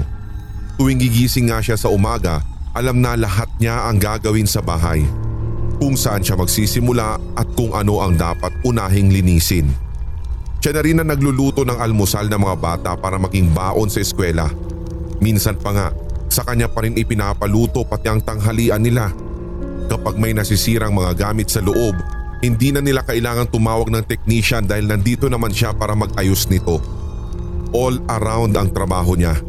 Tuwing 0.78 1.02
gigising 1.02 1.52
nga 1.52 1.60
siya 1.60 1.76
sa 1.76 1.92
umaga, 1.92 2.40
alam 2.72 3.02
na 3.02 3.18
lahat 3.18 3.50
niya 3.60 3.90
ang 3.90 4.00
gagawin 4.00 4.48
sa 4.48 4.64
bahay. 4.64 5.04
Kung 5.80 5.96
saan 5.96 6.20
siya 6.20 6.36
magsisimula 6.36 7.40
at 7.40 7.48
kung 7.56 7.72
ano 7.72 8.04
ang 8.04 8.20
dapat 8.20 8.52
unahing 8.68 9.16
linisin. 9.16 9.72
Siya 10.60 10.76
na 10.76 10.84
rin 10.84 11.00
na 11.00 11.08
nagluluto 11.08 11.64
ng 11.64 11.80
almusal 11.80 12.28
ng 12.28 12.36
mga 12.36 12.58
bata 12.60 12.92
para 13.00 13.16
maging 13.16 13.56
baon 13.56 13.88
sa 13.88 14.04
eskwela. 14.04 14.52
Minsan 15.24 15.56
pa 15.56 15.72
nga, 15.72 15.88
sa 16.28 16.44
kanya 16.44 16.68
pa 16.68 16.84
rin 16.84 17.00
ipinapaluto 17.00 17.88
pati 17.88 18.12
ang 18.12 18.20
tanghalian 18.20 18.84
nila. 18.84 19.08
Kapag 19.88 20.20
may 20.20 20.36
nasisirang 20.36 20.92
mga 20.92 21.16
gamit 21.16 21.48
sa 21.48 21.64
loob, 21.64 21.96
hindi 22.44 22.76
na 22.76 22.84
nila 22.84 23.08
kailangan 23.08 23.48
tumawag 23.48 23.88
ng 23.88 24.04
technician 24.04 24.68
dahil 24.68 24.84
nandito 24.84 25.32
naman 25.32 25.56
siya 25.56 25.72
para 25.72 25.96
mag-ayos 25.96 26.44
nito. 26.52 26.84
All 27.72 28.04
around 28.12 28.52
ang 28.60 28.76
trabaho 28.76 29.16
niya. 29.16 29.40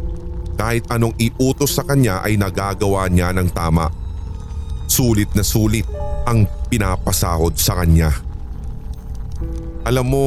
Kahit 0.55 0.87
anong 0.95 1.19
iutos 1.19 1.75
sa 1.75 1.83
kanya 1.83 2.23
ay 2.23 2.39
nagagawa 2.39 3.11
niya 3.11 3.35
ng 3.35 3.51
tama. 3.51 3.91
Sulit 4.87 5.35
na 5.35 5.43
sulit 5.43 5.91
ang 6.25 6.45
pinapasahod 6.69 7.57
sa 7.57 7.81
kanya. 7.81 8.13
Alam 9.85 10.07
mo, 10.07 10.27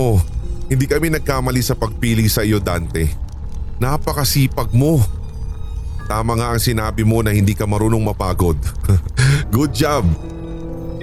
hindi 0.68 0.90
kami 0.90 1.14
nagkamali 1.14 1.62
sa 1.62 1.78
pagpili 1.78 2.26
sa 2.26 2.42
iyo 2.42 2.58
Dante. 2.58 3.06
Napakasipag 3.78 4.74
mo. 4.74 4.98
Tama 6.10 6.36
nga 6.36 6.52
ang 6.56 6.62
sinabi 6.62 7.06
mo 7.06 7.22
na 7.22 7.32
hindi 7.32 7.54
ka 7.54 7.64
marunong 7.70 8.02
mapagod. 8.02 8.58
Good 9.56 9.72
job! 9.78 10.04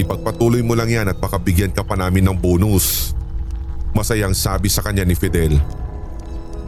Ipagpatuloy 0.01 0.65
mo 0.65 0.73
lang 0.73 0.89
yan 0.89 1.07
at 1.13 1.21
pakabigyan 1.21 1.73
ka 1.73 1.85
pa 1.85 1.95
namin 1.95 2.25
ng 2.27 2.37
bonus. 2.37 3.13
Masayang 3.93 4.33
sabi 4.33 4.73
sa 4.73 4.81
kanya 4.81 5.05
ni 5.05 5.13
Fidel. 5.13 5.61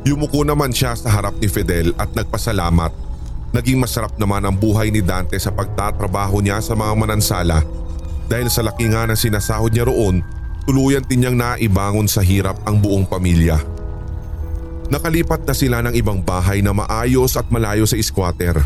Yumuko 0.03 0.43
naman 0.43 0.75
siya 0.75 0.99
sa 0.99 1.09
harap 1.09 1.39
ni 1.39 1.47
Fidel 1.47 1.95
at 1.97 2.13
nagpasalamat. 2.13 2.93
Naging 3.53 3.79
masarap 3.79 4.17
naman 4.17 4.43
ang 4.43 4.57
buhay 4.57 4.89
ni 4.89 5.05
Dante 5.05 5.37
sa 5.37 5.53
pagtatrabaho 5.53 6.41
niya 6.41 6.59
sa 6.65 6.73
mga 6.73 6.93
manansala 6.97 7.61
dahil 8.33 8.49
sa 8.49 8.65
laki 8.65 8.89
nga 8.89 9.05
ng 9.05 9.13
sinasahod 9.13 9.77
niya 9.77 9.85
roon, 9.85 10.25
tuluyan 10.65 11.05
din 11.05 11.21
niyang 11.21 11.37
naibangon 11.37 12.09
sa 12.09 12.25
hirap 12.25 12.57
ang 12.65 12.81
buong 12.81 13.05
pamilya. 13.05 13.61
Nakalipat 14.89 15.45
na 15.45 15.53
sila 15.53 15.85
ng 15.85 15.93
ibang 15.93 16.25
bahay 16.25 16.65
na 16.65 16.73
maayos 16.73 17.37
at 17.37 17.45
malayo 17.53 17.85
sa 17.85 18.01
squatter. 18.01 18.57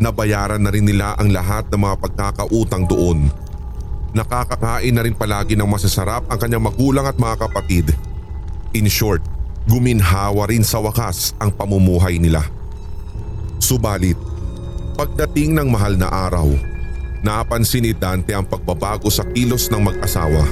Nabayaran 0.00 0.56
na 0.56 0.72
rin 0.72 0.88
nila 0.88 1.12
ang 1.20 1.28
lahat 1.28 1.68
ng 1.68 1.80
mga 1.84 1.96
pagkakautang 2.00 2.88
doon. 2.88 3.28
Nakakakain 4.16 4.96
na 4.96 5.04
rin 5.04 5.12
palagi 5.12 5.52
ng 5.52 5.68
masasarap 5.68 6.24
ang 6.32 6.40
kanyang 6.40 6.64
magulang 6.64 7.04
at 7.04 7.20
mga 7.20 7.44
kapatid. 7.44 7.92
In 8.72 8.88
short, 8.88 9.20
guminhawa 9.68 10.48
rin 10.48 10.64
sa 10.64 10.80
wakas 10.80 11.36
ang 11.36 11.52
pamumuhay 11.52 12.16
nila. 12.16 12.40
Subalit, 13.60 14.16
pagdating 14.96 15.60
ng 15.60 15.68
mahal 15.68 15.92
na 15.96 16.08
araw, 16.08 16.73
napansin 17.24 17.88
ni 17.88 17.96
Dante 17.96 18.36
ang 18.36 18.44
pagbabago 18.44 19.08
sa 19.08 19.24
kilos 19.32 19.72
ng 19.72 19.80
mag-asawa. 19.80 20.44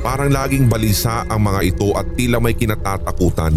Parang 0.00 0.32
laging 0.32 0.72
balisa 0.72 1.28
ang 1.28 1.44
mga 1.44 1.60
ito 1.66 1.92
at 1.92 2.08
tila 2.16 2.40
may 2.40 2.56
kinatatakutan. 2.56 3.52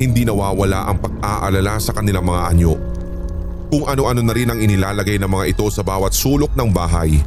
Hindi 0.00 0.26
nawawala 0.26 0.90
ang 0.90 0.98
pag-aalala 0.98 1.78
sa 1.78 1.94
kanilang 1.94 2.26
mga 2.26 2.40
anyo. 2.50 2.74
Kung 3.70 3.86
ano-ano 3.86 4.26
na 4.26 4.34
rin 4.34 4.50
ang 4.50 4.58
inilalagay 4.58 5.22
ng 5.22 5.30
mga 5.30 5.44
ito 5.54 5.66
sa 5.70 5.86
bawat 5.86 6.10
sulok 6.10 6.50
ng 6.58 6.74
bahay. 6.74 7.22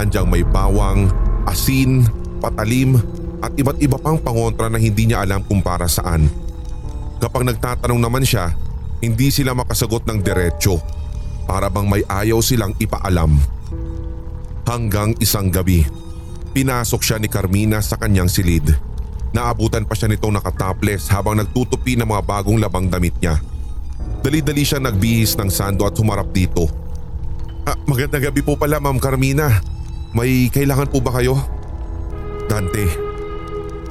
Andyang 0.00 0.32
may 0.32 0.40
bawang, 0.40 1.12
asin, 1.44 2.08
patalim 2.40 2.96
at 3.44 3.52
iba't 3.58 3.76
iba 3.82 4.00
pang 4.00 4.16
pangontra 4.16 4.72
na 4.72 4.80
hindi 4.80 5.10
niya 5.10 5.26
alam 5.26 5.44
kung 5.44 5.60
para 5.60 5.84
saan. 5.90 6.30
Kapag 7.20 7.44
nagtatanong 7.44 8.00
naman 8.00 8.24
siya, 8.24 8.54
hindi 9.02 9.28
sila 9.34 9.52
makasagot 9.52 10.06
ng 10.06 10.22
diretsyo. 10.22 11.01
Para 11.44 11.68
bang 11.68 11.86
may 11.88 12.02
ayaw 12.06 12.38
silang 12.40 12.74
ipaalam. 12.78 13.36
Hanggang 14.62 15.12
isang 15.18 15.50
gabi, 15.50 15.84
pinasok 16.54 17.00
siya 17.02 17.16
ni 17.18 17.26
Carmina 17.26 17.82
sa 17.82 17.98
kanyang 17.98 18.30
silid. 18.30 18.72
Naabutan 19.32 19.88
pa 19.88 19.96
siya 19.96 20.12
nitong 20.12 20.36
nakataples 20.38 21.08
habang 21.08 21.40
nagtutupi 21.40 21.96
ng 21.96 22.04
mga 22.04 22.22
bagong 22.22 22.60
labang 22.60 22.86
damit 22.92 23.16
niya. 23.18 23.40
Dali-dali 24.22 24.62
siya 24.62 24.78
nagbihis 24.78 25.34
ng 25.40 25.50
sando 25.50 25.88
at 25.88 25.96
humarap 25.98 26.30
dito. 26.30 26.68
Ah, 27.66 27.78
magandang 27.88 28.30
gabi 28.30 28.44
po 28.44 28.54
pala 28.54 28.78
Ma'am 28.78 29.00
Carmina. 29.00 29.48
May 30.12 30.52
kailangan 30.52 30.92
po 30.92 31.00
ba 31.00 31.16
kayo? 31.16 31.40
Dante, 32.46 32.84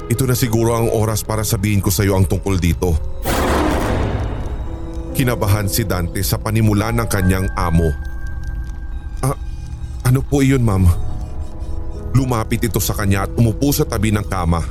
ito 0.06 0.22
na 0.28 0.38
siguro 0.38 0.78
ang 0.78 0.88
oras 0.92 1.26
para 1.26 1.42
sabihin 1.42 1.82
ko 1.82 1.90
sa 1.90 2.06
iyo 2.06 2.14
ang 2.14 2.28
tungkol 2.28 2.60
dito. 2.62 2.94
Kinabahan 5.12 5.68
si 5.68 5.84
Dante 5.84 6.24
sa 6.24 6.40
panimula 6.40 6.88
ng 6.88 7.04
kanyang 7.04 7.46
amo. 7.52 7.92
Ah, 9.20 9.36
ano 10.08 10.24
po 10.24 10.40
iyon 10.40 10.64
ma'am? 10.64 10.88
Lumapit 12.16 12.64
ito 12.64 12.80
sa 12.80 12.96
kanya 12.96 13.28
at 13.28 13.32
umupo 13.36 13.72
sa 13.72 13.84
tabi 13.84 14.08
ng 14.08 14.24
kama. 14.24 14.64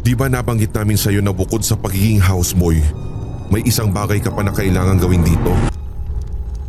Di 0.00 0.16
ba 0.16 0.32
nabanggit 0.32 0.72
namin 0.72 0.96
sa 0.96 1.12
iyo 1.12 1.20
na 1.20 1.34
bukod 1.34 1.60
sa 1.60 1.76
pagiging 1.76 2.22
houseboy, 2.24 2.80
may 3.52 3.60
isang 3.68 3.92
bagay 3.92 4.18
ka 4.18 4.32
pa 4.32 4.40
na 4.40 4.54
kailangan 4.54 4.96
gawin 4.96 5.24
dito? 5.24 5.52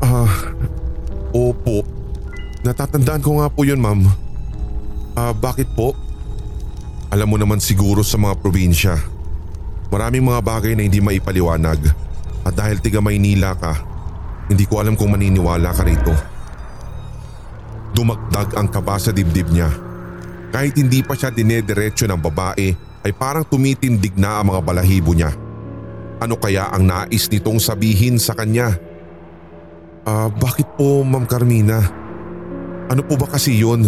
Ah, 0.04 0.30
opo. 1.32 1.82
Natatandaan 2.68 3.24
ko 3.24 3.40
nga 3.40 3.48
po 3.48 3.64
yun 3.64 3.80
ma'am. 3.80 4.04
Ah, 5.16 5.32
bakit 5.32 5.72
po? 5.74 5.96
Alam 7.08 7.34
mo 7.34 7.38
naman 7.40 7.64
siguro 7.64 8.04
sa 8.04 8.20
mga 8.20 8.36
probinsya. 8.44 9.17
Maraming 9.88 10.24
mga 10.24 10.42
bagay 10.44 10.74
na 10.76 10.84
hindi 10.84 11.00
maipaliwanag. 11.00 11.80
At 12.44 12.54
dahil 12.56 12.80
tiga 12.80 13.00
Maynila 13.00 13.56
ka, 13.56 13.74
hindi 14.48 14.64
ko 14.64 14.80
alam 14.80 14.96
kung 14.96 15.12
maniniwala 15.12 15.72
ka 15.76 15.84
rito. 15.84 16.16
Dumagdag 17.92 18.56
ang 18.56 18.68
kaba 18.72 19.00
sa 19.00 19.12
dibdib 19.12 19.52
niya. 19.52 19.68
Kahit 20.52 20.80
hindi 20.80 21.04
pa 21.04 21.16
siya 21.16 21.32
dinediretso 21.32 22.08
ng 22.08 22.20
babae, 22.20 22.68
ay 23.04 23.12
parang 23.16 23.48
tumitindig 23.48 24.16
na 24.16 24.40
ang 24.40 24.52
mga 24.52 24.62
balahibo 24.64 25.12
niya. 25.12 25.32
Ano 26.18 26.36
kaya 26.40 26.72
ang 26.72 26.88
nais 26.88 27.28
nitong 27.30 27.60
sabihin 27.60 28.18
sa 28.18 28.34
kanya? 28.36 28.76
Ah, 30.08 30.32
bakit 30.32 30.68
po 30.80 31.04
Ma'am 31.04 31.28
Carmina? 31.28 31.84
Ano 32.88 33.04
po 33.04 33.20
ba 33.20 33.28
kasi 33.28 33.60
yun? 33.60 33.88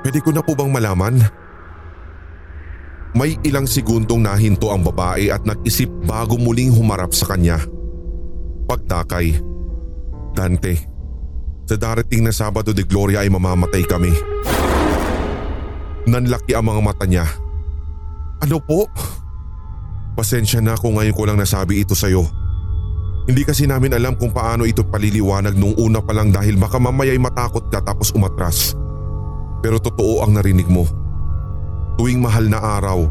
Pwede 0.00 0.24
ko 0.24 0.32
na 0.32 0.40
po 0.40 0.56
bang 0.56 0.72
malaman? 0.72 1.20
May 3.18 3.34
ilang 3.42 3.66
segundong 3.66 4.22
nahinto 4.22 4.70
ang 4.70 4.86
babae 4.86 5.34
at 5.34 5.42
nag-isip 5.42 5.90
bago 6.06 6.38
muling 6.38 6.70
humarap 6.70 7.10
sa 7.10 7.34
kanya. 7.34 7.58
Pagdakay. 8.70 9.42
Dante, 10.38 10.78
sa 11.66 11.74
darating 11.74 12.22
na 12.22 12.30
Sabado 12.30 12.70
de 12.70 12.86
Gloria 12.86 13.26
ay 13.26 13.30
mamamatay 13.34 13.82
kami. 13.90 14.14
Nanlaki 16.06 16.54
ang 16.54 16.70
mga 16.70 16.78
mata 16.78 17.10
niya. 17.10 17.26
Ano 18.38 18.62
po? 18.62 18.86
Pasensya 20.14 20.62
na 20.62 20.78
kung 20.78 20.94
ngayon 20.94 21.18
ko 21.18 21.26
lang 21.26 21.42
nasabi 21.42 21.82
ito 21.82 21.98
sa'yo. 21.98 22.22
Hindi 23.26 23.42
kasi 23.42 23.66
namin 23.66 23.98
alam 23.98 24.14
kung 24.14 24.30
paano 24.30 24.62
ito 24.62 24.86
paliliwanag 24.86 25.58
nung 25.58 25.74
una 25.74 25.98
pa 25.98 26.14
lang 26.14 26.30
dahil 26.30 26.54
baka 26.54 26.78
mamaya'y 26.78 27.18
matakot 27.18 27.66
ka 27.66 27.82
tapos 27.82 28.14
umatras. 28.14 28.78
Pero 29.58 29.82
totoo 29.82 30.22
ang 30.22 30.38
narinig 30.38 30.70
mo. 30.70 31.07
Tuwing 31.98 32.22
mahal 32.22 32.46
na 32.46 32.62
araw, 32.62 33.10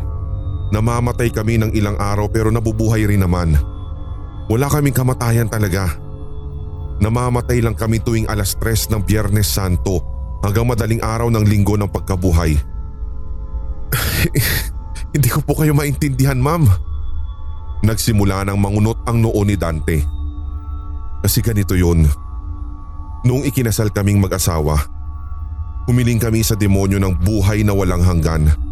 namamatay 0.72 1.28
kami 1.36 1.60
ng 1.60 1.76
ilang 1.76 2.00
araw 2.00 2.32
pero 2.32 2.48
nabubuhay 2.48 3.04
rin 3.04 3.20
naman. 3.20 3.52
Wala 4.48 4.72
kaming 4.72 4.96
kamatayan 4.96 5.52
talaga. 5.52 5.92
Namamatay 7.04 7.60
lang 7.60 7.76
kami 7.76 8.00
tuwing 8.00 8.32
alas 8.32 8.56
tres 8.56 8.88
ng 8.88 9.04
Biyernes 9.04 9.52
Santo 9.52 10.00
hanggang 10.40 10.72
madaling 10.72 11.04
araw 11.04 11.28
ng 11.28 11.44
linggo 11.44 11.76
ng 11.76 11.92
pagkabuhay. 11.92 12.56
Hindi 15.14 15.30
ko 15.36 15.44
po 15.44 15.60
kayo 15.60 15.76
maintindihan 15.76 16.40
ma'am. 16.40 16.64
Nagsimula 17.84 18.48
ng 18.48 18.58
mangunot 18.58 19.04
ang 19.04 19.20
noo 19.20 19.44
ni 19.44 19.60
Dante. 19.60 20.00
Kasi 21.22 21.44
ganito 21.44 21.76
yun. 21.76 22.08
Noong 23.28 23.44
ikinasal 23.52 23.92
kaming 23.92 24.24
mag-asawa, 24.24 24.80
humiling 25.92 26.24
kami 26.24 26.40
sa 26.40 26.56
demonyo 26.56 27.04
ng 27.04 27.14
buhay 27.20 27.68
na 27.68 27.76
walang 27.76 28.02
hanggan. 28.02 28.67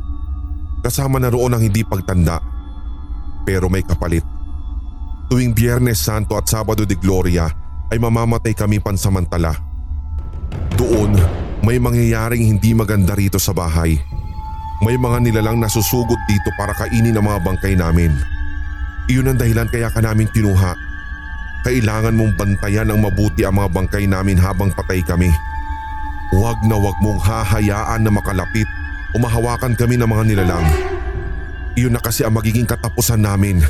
Kasama 0.86 1.17
na 1.17 1.34
roon 1.34 1.50
ang 1.50 1.65
hindi 1.65 1.82
pagtanda. 1.82 2.38
Pero 3.41 3.74
may 3.74 3.82
kapalit. 3.82 4.21
Tuwing 5.34 5.58
Biyernes 5.58 5.98
Santo 5.98 6.38
at 6.38 6.45
Sabado 6.45 6.86
de 6.86 6.93
Gloria 6.93 7.50
ay 7.89 7.98
mamamatay 7.98 8.54
kami 8.54 8.78
pansamantala. 8.78 9.58
Doon, 10.78 11.17
may 11.65 11.82
mangyayaring 11.82 12.45
hindi 12.45 12.78
maganda 12.78 13.17
rito 13.17 13.41
sa 13.41 13.50
bahay. 13.50 13.98
May 14.86 14.93
mga 15.02 15.26
nilalang 15.26 15.58
nasusugot 15.58 16.21
dito 16.30 16.54
para 16.54 16.78
kainin 16.78 17.17
ang 17.17 17.34
mga 17.34 17.41
bangkay 17.41 17.74
namin. 17.74 18.13
Iyon 19.10 19.34
ang 19.34 19.41
dahilan 19.41 19.65
kaya 19.74 19.89
ka 19.89 20.06
namin 20.06 20.30
kinuha. 20.30 20.78
Kailangan 21.65 22.13
mong 22.13 22.38
bantayan 22.38 22.93
ng 22.93 23.02
mabuti 23.02 23.41
ang 23.41 23.58
mga 23.58 23.74
bangkay 23.74 24.06
namin 24.06 24.38
habang 24.38 24.69
patay 24.78 25.02
kami. 25.02 25.34
Huwag 26.30 26.62
na 26.69 26.78
huwag 26.78 26.98
mong 27.02 27.26
hahayaan 27.26 28.06
na 28.06 28.13
makalapit 28.13 28.69
o 29.15 29.19
mahawakan 29.23 29.80
kami 29.80 29.95
ng 29.95 30.12
mga 30.12 30.23
nilalang. 30.28 30.67
Iyon 31.80 31.95
na 31.95 32.04
kasi 32.04 32.28
ang 32.28 32.36
magiging 32.36 32.67
katapusan 32.67 33.23
namin. 33.23 33.63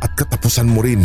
At 0.00 0.16
katapusan 0.16 0.68
mo 0.68 0.80
rin. 0.80 1.04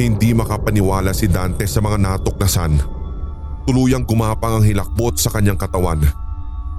Hindi 0.00 0.32
makapaniwala 0.32 1.12
si 1.12 1.28
Dante 1.28 1.68
sa 1.68 1.84
mga 1.84 2.00
natuklasan. 2.00 2.80
Tuluyang 3.68 4.08
gumapang 4.08 4.58
ang 4.58 4.64
hilakbot 4.64 5.20
sa 5.20 5.28
kanyang 5.28 5.60
katawan. 5.60 6.00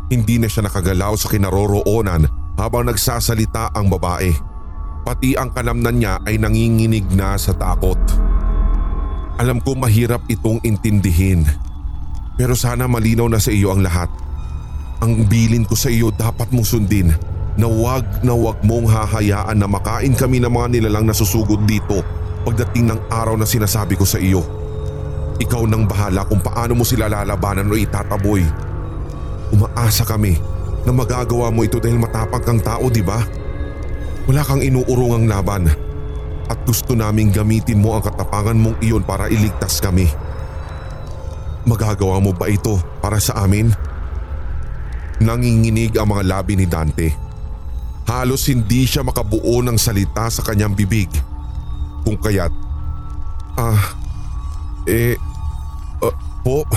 Hindi 0.09 0.41
na 0.41 0.49
siya 0.49 0.65
nakagalaw 0.65 1.13
sa 1.15 1.29
kinaroroonan 1.29 2.27
habang 2.57 2.89
nagsasalita 2.89 3.71
ang 3.77 3.93
babae. 3.93 4.33
Pati 5.05 5.37
ang 5.37 5.53
kalamnan 5.53 5.95
niya 6.01 6.13
ay 6.25 6.41
nanginginig 6.41 7.07
na 7.13 7.37
sa 7.37 7.53
takot. 7.53 7.99
Alam 9.39 9.57
ko 9.63 9.73
mahirap 9.73 10.21
itong 10.29 10.61
intindihin. 10.61 11.72
Pero 12.33 12.57
sana 12.57 12.89
malinaw 12.89 13.29
na 13.29 13.37
sa 13.37 13.53
iyo 13.53 13.69
ang 13.69 13.85
lahat. 13.85 14.09
Ang 15.05 15.29
bilin 15.29 15.67
ko 15.67 15.77
sa 15.77 15.91
iyo 15.91 16.09
dapat 16.09 16.49
mong 16.49 16.65
sundin 16.65 17.13
na 17.53 17.67
wag 17.69 18.25
na 18.25 18.33
wag 18.33 18.57
mong 18.65 18.89
hahayaan 18.89 19.61
na 19.61 19.69
makain 19.69 20.17
kami 20.17 20.41
ng 20.41 20.49
mga 20.49 20.67
nilalang 20.73 21.05
nasusugod 21.05 21.61
dito 21.69 22.01
pagdating 22.41 22.89
ng 22.89 22.99
araw 23.13 23.37
na 23.37 23.45
sinasabi 23.45 23.93
ko 23.93 24.05
sa 24.07 24.17
iyo. 24.17 24.41
Ikaw 25.37 25.63
nang 25.69 25.85
bahala 25.85 26.25
kung 26.25 26.41
paano 26.41 26.73
mo 26.73 26.85
sila 26.85 27.09
lalabanan 27.09 27.69
o 27.69 27.77
itataboy. 27.77 28.41
Umaasa 29.53 30.01
kami 30.01 30.37
na 30.83 30.91
magagawa 30.91 31.53
mo 31.53 31.61
ito 31.61 31.77
dahil 31.77 32.01
matapang 32.01 32.41
kang 32.41 32.61
tao, 32.61 32.89
di 32.89 33.05
ba? 33.05 33.21
Wala 34.25 34.41
kang 34.41 34.63
inuurungang 34.63 35.29
laban 35.29 35.69
at 36.49 36.59
gusto 36.67 36.95
naming 36.97 37.31
gamitin 37.31 37.79
mo 37.79 37.95
ang 37.95 38.03
katapangan 38.03 38.57
mong 38.57 38.77
iyon 38.83 39.03
para 39.05 39.29
iligtas 39.29 39.79
kami. 39.79 40.09
Magagawa 41.63 42.19
mo 42.19 42.35
ba 42.35 42.51
ito 42.51 42.75
para 42.99 43.23
sa 43.23 43.39
amin? 43.39 43.71
Nanginginig 45.23 45.95
ang 45.95 46.11
mga 46.11 46.23
labi 46.27 46.59
ni 46.59 46.67
Dante. 46.67 47.15
Halos 48.03 48.51
hindi 48.51 48.83
siya 48.83 48.99
makabuo 49.07 49.63
ng 49.63 49.79
salita 49.79 50.27
sa 50.27 50.43
kanyang 50.43 50.75
bibig. 50.75 51.07
Kung 52.03 52.19
kaya't, 52.19 52.51
ah, 53.55 53.79
eh, 54.83 55.15
ah, 56.03 56.15
po, 56.43 56.67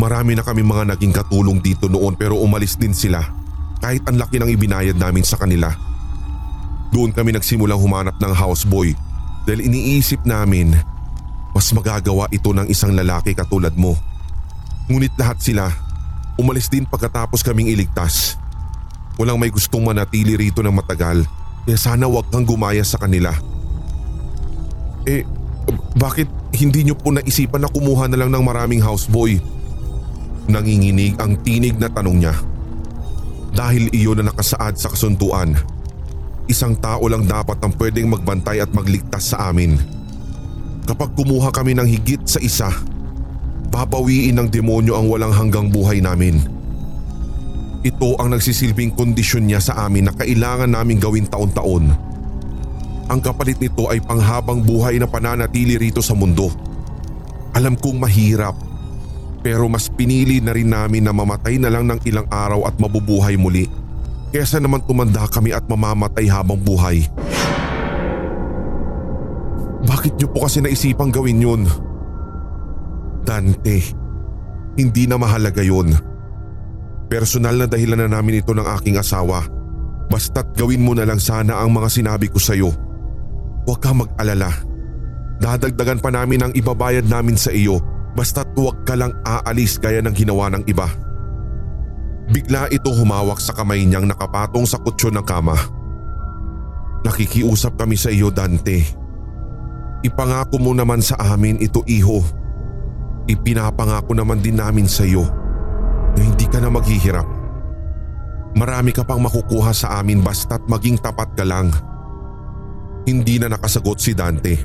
marami 0.00 0.32
na 0.32 0.40
kami 0.40 0.64
mga 0.64 0.96
naging 0.96 1.12
katulong 1.12 1.60
dito 1.60 1.92
noon 1.92 2.16
pero 2.16 2.40
umalis 2.40 2.80
din 2.80 2.96
sila 2.96 3.20
kahit 3.84 4.00
ang 4.08 4.16
laki 4.16 4.40
ng 4.40 4.48
ibinayad 4.48 4.96
namin 4.96 5.26
sa 5.26 5.36
kanila. 5.36 5.68
Doon 6.88 7.12
kami 7.12 7.36
nagsimulang 7.36 7.76
humanap 7.76 8.16
ng 8.16 8.32
houseboy 8.32 8.96
dahil 9.44 9.60
iniisip 9.68 10.24
namin 10.24 10.72
mas 11.52 11.68
magagawa 11.72 12.28
ito 12.32 12.50
ng 12.52 12.68
isang 12.68 12.92
lalaki 12.96 13.36
katulad 13.36 13.72
mo. 13.76 13.96
Ngunit 14.88 15.14
lahat 15.16 15.38
sila 15.40 15.72
umalis 16.40 16.68
din 16.72 16.88
pagkatapos 16.88 17.44
kaming 17.44 17.72
iligtas. 17.72 18.40
Walang 19.20 19.36
may 19.36 19.52
gustong 19.52 19.84
manatili 19.84 20.34
rito 20.34 20.64
ng 20.64 20.72
matagal 20.72 21.28
kaya 21.62 21.78
sana 21.78 22.08
wag 22.08 22.26
kang 22.32 22.48
gumaya 22.48 22.82
sa 22.82 22.98
kanila. 22.98 23.30
Eh, 25.06 25.22
bakit 25.94 26.26
hindi 26.56 26.88
niyo 26.88 26.98
po 26.98 27.14
naisipan 27.14 27.62
na 27.62 27.70
kumuha 27.70 28.10
na 28.10 28.18
lang 28.18 28.30
ng 28.32 28.42
maraming 28.42 28.82
houseboy? 28.82 29.38
Nanginginig 30.50 31.14
ang 31.22 31.38
tinig 31.38 31.78
na 31.78 31.86
tanong 31.86 32.18
niya. 32.18 32.34
Dahil 33.52 33.92
iyon 33.92 34.24
na 34.24 34.32
nakasaad 34.32 34.74
sa 34.80 34.90
kasunduan. 34.90 35.54
Isang 36.50 36.74
tao 36.82 37.04
lang 37.06 37.28
dapat 37.28 37.62
ang 37.62 37.70
pwedeng 37.78 38.10
magbantay 38.10 38.58
at 38.58 38.74
magligtas 38.74 39.30
sa 39.30 39.52
amin. 39.52 39.78
Kapag 40.82 41.14
kumuha 41.14 41.54
kami 41.54 41.78
ng 41.78 41.86
higit 41.86 42.22
sa 42.26 42.42
isa, 42.42 42.70
babawiin 43.70 44.34
ng 44.38 44.48
demonyo 44.50 44.98
ang 44.98 45.06
walang 45.06 45.30
hanggang 45.30 45.70
buhay 45.70 46.02
namin. 46.02 46.42
Ito 47.82 48.18
ang 48.18 48.34
nagsisilbing 48.34 48.94
kondisyon 48.94 49.46
niya 49.46 49.58
sa 49.62 49.86
amin 49.86 50.10
na 50.10 50.12
kailangan 50.14 50.70
namin 50.70 51.02
gawin 51.02 51.26
taon-taon. 51.26 51.90
Ang 53.10 53.20
kapalit 53.20 53.58
nito 53.58 53.90
ay 53.90 53.98
panghabang 53.98 54.62
buhay 54.62 55.02
na 55.02 55.10
pananatili 55.10 55.78
rito 55.78 55.98
sa 55.98 56.14
mundo. 56.14 56.50
Alam 57.52 57.74
kong 57.74 57.98
mahirap 57.98 58.54
pero 59.42 59.66
mas 59.66 59.90
pinili 59.90 60.38
na 60.38 60.54
rin 60.54 60.70
namin 60.70 61.02
na 61.02 61.10
mamatay 61.10 61.58
na 61.58 61.66
lang 61.66 61.90
ng 61.90 61.98
ilang 62.06 62.30
araw 62.30 62.62
at 62.62 62.78
mabubuhay 62.78 63.34
muli 63.34 63.66
kesa 64.32 64.62
naman 64.62 64.80
tumanda 64.86 65.28
kami 65.28 65.52
at 65.52 65.66
mamamatay 65.68 66.24
habang 66.24 66.56
buhay. 66.56 67.04
Bakit 70.02 70.18
niyo 70.18 70.34
po 70.34 70.50
kasi 70.50 70.58
naisipang 70.58 71.14
gawin 71.14 71.38
yun? 71.38 71.62
Dante, 73.22 73.86
hindi 74.74 75.06
na 75.06 75.14
mahalaga 75.14 75.62
yun. 75.62 75.94
Personal 77.06 77.54
na 77.54 77.70
dahilan 77.70 78.02
na 78.02 78.10
namin 78.10 78.42
ito 78.42 78.50
ng 78.50 78.66
aking 78.66 78.98
asawa. 78.98 79.46
Basta't 80.10 80.58
gawin 80.58 80.82
mo 80.82 80.98
na 80.98 81.06
lang 81.06 81.22
sana 81.22 81.62
ang 81.62 81.70
mga 81.70 81.86
sinabi 81.86 82.26
ko 82.26 82.42
sa'yo. 82.42 82.74
Huwag 83.62 83.78
ka 83.78 83.94
mag-alala. 83.94 84.50
Dadagdagan 85.38 86.02
pa 86.02 86.10
namin 86.10 86.50
ang 86.50 86.52
ibabayad 86.58 87.06
namin 87.06 87.38
sa 87.38 87.54
iyo 87.54 87.78
basta't 88.18 88.58
huwag 88.58 88.82
ka 88.82 88.98
lang 88.98 89.14
aalis 89.22 89.78
gaya 89.78 90.02
ng 90.02 90.18
ginawa 90.18 90.50
ng 90.50 90.66
iba. 90.66 90.90
Bigla 92.26 92.66
ito 92.74 92.90
humawak 92.90 93.38
sa 93.38 93.54
kamay 93.54 93.86
niyang 93.86 94.10
nakapatong 94.10 94.66
sa 94.66 94.82
kutsyon 94.82 95.14
ng 95.14 95.22
kama. 95.22 95.54
Nakikiusap 97.06 97.78
kami 97.78 97.94
sa 97.94 98.10
iyo 98.10 98.34
Dante. 98.34 99.01
Ipangako 100.02 100.58
mo 100.58 100.74
naman 100.74 100.98
sa 100.98 101.14
amin 101.18 101.62
ito 101.62 101.86
iho. 101.86 102.26
Ipinapangako 103.30 104.18
naman 104.18 104.42
din 104.42 104.58
namin 104.58 104.90
sa 104.90 105.06
iyo 105.06 105.22
na 106.18 106.20
hindi 106.26 106.46
ka 106.50 106.58
na 106.58 106.74
maghihirap. 106.74 107.28
Marami 108.58 108.90
ka 108.90 109.06
pang 109.06 109.22
makukuha 109.22 109.70
sa 109.70 110.02
amin 110.02 110.18
basta't 110.18 110.66
maging 110.66 110.98
tapat 110.98 111.30
ka 111.38 111.46
lang. 111.46 111.70
Hindi 113.06 113.38
na 113.38 113.54
nakasagot 113.54 114.02
si 114.02 114.12
Dante. 114.12 114.58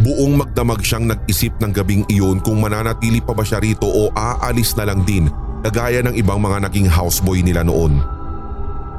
Buong 0.00 0.40
magdamag 0.40 0.82
siyang 0.82 1.06
nag-isip 1.06 1.54
ng 1.60 1.70
gabing 1.70 2.02
iyon 2.10 2.42
kung 2.42 2.58
mananatili 2.58 3.22
pa 3.22 3.36
ba 3.36 3.46
siya 3.46 3.62
rito 3.62 3.86
o 3.86 4.10
aalis 4.16 4.74
na 4.74 4.90
lang 4.90 5.06
din 5.06 5.30
kagaya 5.62 6.02
ng 6.02 6.16
ibang 6.18 6.40
mga 6.40 6.66
naging 6.66 6.88
houseboy 6.90 7.44
nila 7.44 7.62
noon. 7.62 8.02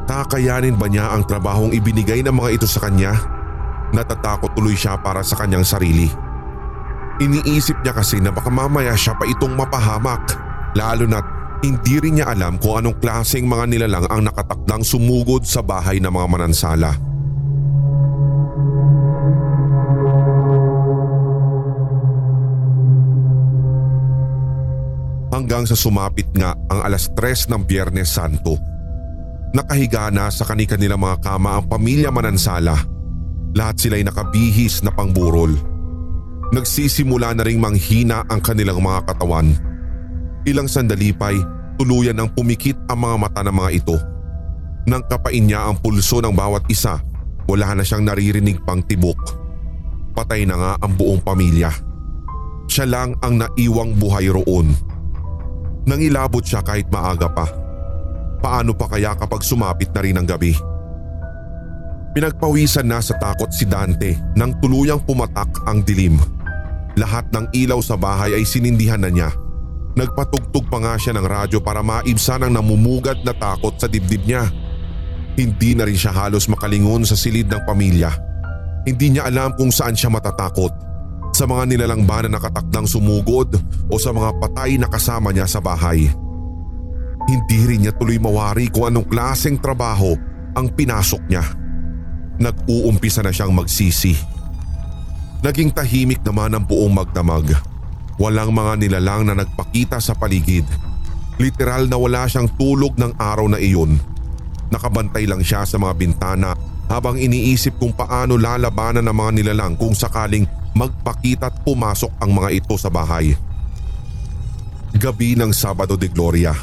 Kakayanin 0.06 0.78
ba 0.78 0.86
niya 0.86 1.10
ang 1.10 1.26
trabahong 1.26 1.74
ibinigay 1.74 2.22
ng 2.22 2.34
mga 2.38 2.50
ito 2.62 2.68
sa 2.70 2.86
kanya? 2.86 3.18
Natatakot 3.96 4.52
tuloy 4.52 4.76
siya 4.76 5.00
para 5.00 5.24
sa 5.24 5.40
kanyang 5.40 5.64
sarili. 5.64 6.12
Iniisip 7.24 7.80
niya 7.80 7.96
kasi 7.96 8.20
na 8.20 8.36
baka 8.36 8.52
mamaya 8.52 8.92
siya 8.92 9.16
pa 9.16 9.24
itong 9.24 9.56
mapahamak 9.56 10.36
lalo 10.76 11.08
na't 11.08 11.24
hindi 11.64 12.04
rin 12.04 12.20
niya 12.20 12.36
alam 12.36 12.60
kung 12.60 12.84
anong 12.84 13.00
klaseng 13.00 13.48
mga 13.48 13.66
nilalang 13.72 14.06
ang 14.12 14.28
nakatakdang 14.28 14.84
sumugod 14.84 15.48
sa 15.48 15.64
bahay 15.64 16.04
ng 16.04 16.12
mga 16.12 16.28
manansala. 16.28 16.92
Hanggang 25.32 25.64
sa 25.68 25.76
sumapit 25.76 26.28
nga 26.36 26.56
ang 26.68 26.80
alas 26.84 27.08
tres 27.16 27.48
ng 27.48 27.64
Biyernes 27.64 28.12
Santo. 28.12 28.60
Nakahiga 29.56 30.12
na 30.12 30.28
sa 30.28 30.44
kani-kanilang 30.44 31.00
mga 31.00 31.24
kama 31.24 31.56
ang 31.60 31.66
pamilya 31.72 32.12
manansala. 32.12 32.95
Lahat 33.56 33.80
sila'y 33.80 34.04
nakabihis 34.04 34.84
na 34.84 34.92
pangburol. 34.92 35.56
Nagsisimula 36.52 37.32
na 37.34 37.48
ring 37.48 37.58
manghina 37.58 38.28
ang 38.28 38.44
kanilang 38.44 38.84
mga 38.84 39.08
katawan. 39.08 39.56
Ilang 40.44 40.68
sandali 40.68 41.16
pa'y 41.16 41.40
tuluyan 41.80 42.20
ang 42.20 42.30
pumikit 42.36 42.76
ang 42.92 43.08
mga 43.08 43.16
mata 43.16 43.42
ng 43.48 43.56
mga 43.56 43.72
ito. 43.72 43.98
Nang 44.86 45.02
kapain 45.08 45.48
niya 45.48 45.66
ang 45.66 45.80
pulso 45.80 46.20
ng 46.20 46.36
bawat 46.36 46.68
isa, 46.68 47.00
wala 47.48 47.74
na 47.74 47.82
siyang 47.82 48.06
naririnig 48.06 48.60
pang 48.68 48.84
tibok. 48.84 49.18
Patay 50.14 50.44
na 50.44 50.56
nga 50.60 50.72
ang 50.84 50.94
buong 50.94 51.24
pamilya. 51.24 51.72
Siya 52.68 52.86
lang 52.86 53.16
ang 53.24 53.40
naiwang 53.40 53.96
buhay 53.96 54.30
roon. 54.30 54.76
Nangilabot 55.88 56.44
siya 56.44 56.60
kahit 56.60 56.92
maaga 56.92 57.32
pa. 57.32 57.48
Paano 58.44 58.76
pa 58.76 58.92
kaya 58.92 59.16
kapag 59.16 59.42
sumapit 59.48 59.90
na 59.96 60.02
rin 60.04 60.18
ang 60.20 60.28
gabi? 60.28 60.75
Pinagpawisan 62.16 62.88
na 62.88 63.04
sa 63.04 63.20
takot 63.20 63.52
si 63.52 63.68
Dante 63.68 64.16
nang 64.40 64.56
tuluyang 64.64 65.04
pumatak 65.04 65.52
ang 65.68 65.84
dilim. 65.84 66.16
Lahat 66.96 67.28
ng 67.36 67.52
ilaw 67.52 67.84
sa 67.84 68.00
bahay 68.00 68.40
ay 68.40 68.48
sinindihan 68.48 69.04
na 69.04 69.12
niya. 69.12 69.36
Nagpatugtog 70.00 70.72
pa 70.72 70.80
nga 70.80 70.96
siya 70.96 71.12
ng 71.12 71.28
radyo 71.28 71.60
para 71.60 71.84
maibsan 71.84 72.48
ang 72.48 72.56
namumugad 72.56 73.20
na 73.28 73.36
takot 73.36 73.76
sa 73.76 73.92
dibdib 73.92 74.24
niya. 74.24 74.48
Hindi 75.36 75.76
na 75.76 75.84
rin 75.84 76.00
siya 76.00 76.16
halos 76.16 76.48
makalingon 76.48 77.04
sa 77.04 77.20
silid 77.20 77.52
ng 77.52 77.68
pamilya. 77.68 78.16
Hindi 78.88 79.20
niya 79.20 79.28
alam 79.28 79.52
kung 79.60 79.76
saan 79.76 80.00
siya 80.00 80.08
matatakot. 80.08 80.72
Sa 81.36 81.44
mga 81.44 81.68
nilalang 81.68 82.08
ba 82.08 82.24
na 82.24 82.40
nakatakdang 82.40 82.88
sumugod 82.88 83.60
o 83.92 84.00
sa 84.00 84.16
mga 84.16 84.40
patay 84.40 84.80
na 84.80 84.88
kasama 84.88 85.36
niya 85.36 85.52
sa 85.52 85.60
bahay. 85.60 86.08
Hindi 87.28 87.60
rin 87.68 87.84
niya 87.84 87.94
tuloy 88.00 88.16
mawari 88.24 88.72
kung 88.72 88.88
anong 88.88 89.12
klaseng 89.12 89.60
trabaho 89.60 90.16
ang 90.56 90.72
pinasok 90.72 91.20
niya. 91.28 91.44
Nag-uumpisa 92.36 93.24
na 93.24 93.32
siyang 93.32 93.56
magsisi. 93.56 94.16
Naging 95.40 95.72
tahimik 95.72 96.20
naman 96.26 96.52
ang 96.52 96.66
buong 96.68 96.92
magdamag. 96.92 97.56
Walang 98.20 98.52
mga 98.52 98.74
nilalang 98.80 99.24
na 99.28 99.36
nagpakita 99.40 100.00
sa 100.00 100.16
paligid. 100.16 100.68
Literal 101.36 101.88
na 101.88 102.00
wala 102.00 102.28
siyang 102.28 102.48
tulog 102.56 102.96
ng 102.96 103.16
araw 103.20 103.52
na 103.52 103.60
iyon. 103.60 104.00
Nakabantay 104.72 105.28
lang 105.28 105.44
siya 105.44 105.68
sa 105.68 105.76
mga 105.80 105.94
bintana 105.96 106.56
habang 106.88 107.20
iniisip 107.20 107.78
kung 107.78 107.94
paano 107.94 108.40
lalabanan 108.40 109.06
ng 109.06 109.16
mga 109.16 109.32
nilalang 109.42 109.74
kung 109.76 109.94
sakaling 109.94 110.48
magpakita 110.76 111.48
at 111.48 111.56
pumasok 111.64 112.12
ang 112.20 112.36
mga 112.36 112.50
ito 112.52 112.76
sa 112.76 112.92
bahay. 112.92 113.36
Gabi 114.96 115.36
ng 115.36 115.52
Sabado 115.52 115.96
de 116.00 116.08
Gloria. 116.08 116.56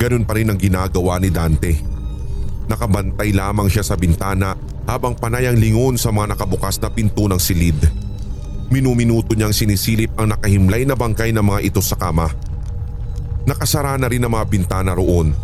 Ganun 0.00 0.24
pa 0.24 0.36
rin 0.36 0.48
ang 0.48 0.56
ginagawa 0.56 1.20
ni 1.20 1.28
Dante. 1.28 1.89
Nakabantay 2.70 3.34
lamang 3.34 3.66
siya 3.66 3.82
sa 3.82 3.98
bintana 3.98 4.54
habang 4.86 5.18
panay 5.18 5.50
ang 5.50 5.58
lingon 5.58 5.98
sa 5.98 6.14
mga 6.14 6.38
nakabukas 6.38 6.78
na 6.78 6.86
pinto 6.86 7.26
ng 7.26 7.42
silid. 7.42 7.74
Minuminuto 8.70 9.34
niyang 9.34 9.50
sinisilip 9.50 10.14
ang 10.14 10.30
nakahimlay 10.30 10.86
na 10.86 10.94
bangkay 10.94 11.34
ng 11.34 11.42
mga 11.42 11.66
ito 11.66 11.82
sa 11.82 11.98
kama. 11.98 12.30
Nakasara 13.42 13.98
na 13.98 14.06
rin 14.06 14.22
ang 14.22 14.30
mga 14.38 14.46
bintana 14.46 14.94
roon. 14.94 15.34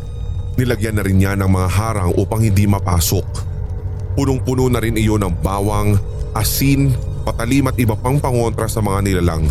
Nilagyan 0.55 0.95
na 0.95 1.03
rin 1.03 1.19
niya 1.19 1.35
ng 1.35 1.51
mga 1.51 1.69
harang 1.75 2.15
upang 2.15 2.47
hindi 2.47 2.63
mapasok. 2.71 3.27
Punong-puno 4.15 4.71
na 4.71 4.79
rin 4.79 4.95
iyon 4.95 5.27
ng 5.27 5.35
bawang, 5.43 5.99
asin, 6.31 6.95
patalim 7.27 7.67
at 7.67 7.75
iba 7.75 7.99
pang 7.99 8.23
pangontra 8.23 8.71
sa 8.71 8.79
mga 8.79 9.03
nilalang. 9.03 9.51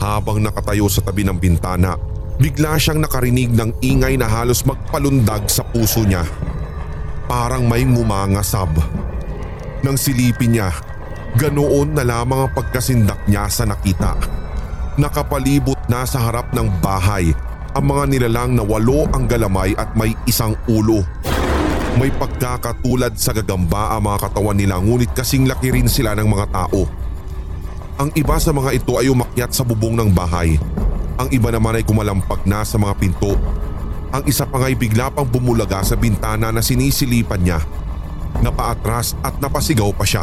Habang 0.00 0.40
nakatayo 0.40 0.88
sa 0.88 1.04
tabi 1.04 1.28
ng 1.28 1.36
bintana, 1.36 2.00
bigla 2.40 2.80
siyang 2.80 3.04
nakarinig 3.04 3.52
ng 3.52 3.84
ingay 3.84 4.16
na 4.16 4.26
halos 4.26 4.64
magpalundag 4.64 5.44
sa 5.52 5.60
puso 5.60 6.00
niya. 6.08 6.24
Parang 7.34 7.66
may 7.66 7.82
ngumangasab. 7.82 8.70
Nang 9.82 9.98
silipin 9.98 10.54
niya, 10.54 10.70
ganoon 11.34 11.90
na 11.90 12.06
lamang 12.06 12.46
ang 12.46 12.52
pagkasindak 12.54 13.26
niya 13.26 13.50
sa 13.50 13.66
nakita. 13.66 14.14
Nakapalibot 14.94 15.74
na 15.90 16.06
sa 16.06 16.22
harap 16.22 16.54
ng 16.54 16.70
bahay 16.78 17.34
ang 17.74 17.90
mga 17.90 18.06
nilalang 18.06 18.54
na 18.54 18.62
walo 18.62 19.10
ang 19.10 19.26
galamay 19.26 19.74
at 19.74 19.98
may 19.98 20.14
isang 20.30 20.54
ulo. 20.70 21.02
May 21.98 22.14
pagkakatulad 22.14 23.18
sa 23.18 23.34
gagamba 23.34 23.98
ang 23.98 24.06
mga 24.06 24.30
katawan 24.30 24.54
nila 24.54 24.78
ngunit 24.78 25.10
kasing 25.10 25.50
laki 25.50 25.74
rin 25.74 25.90
sila 25.90 26.14
ng 26.14 26.30
mga 26.30 26.54
tao. 26.54 26.86
Ang 27.98 28.14
iba 28.14 28.38
sa 28.38 28.54
mga 28.54 28.78
ito 28.78 28.94
ay 28.94 29.10
umakyat 29.10 29.50
sa 29.50 29.66
bubong 29.66 29.98
ng 29.98 30.14
bahay. 30.14 30.54
Ang 31.18 31.34
iba 31.34 31.50
naman 31.50 31.74
ay 31.74 31.82
kumalampag 31.82 32.46
na 32.46 32.62
sa 32.62 32.78
mga 32.78 32.94
pinto. 32.94 33.34
Ang 34.14 34.30
isa 34.30 34.46
pa 34.46 34.62
nga'y 34.62 34.78
bigla 34.78 35.10
pang 35.10 35.26
bumulaga 35.26 35.82
sa 35.82 35.98
bintana 35.98 36.54
na 36.54 36.62
sinisilipan 36.62 37.42
niya. 37.42 37.58
Napaatras 38.46 39.18
at 39.26 39.42
napasigaw 39.42 39.90
pa 39.90 40.06
siya. 40.06 40.22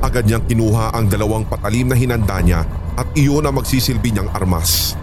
Agad 0.00 0.24
niyang 0.24 0.48
kinuha 0.48 0.96
ang 0.96 1.12
dalawang 1.12 1.44
patalim 1.44 1.92
na 1.92 1.96
hinanda 1.98 2.40
niya 2.40 2.64
at 2.96 3.04
iyon 3.12 3.44
ang 3.44 3.60
magsisilbi 3.60 4.16
niyang 4.16 4.32
armas. 4.32 4.96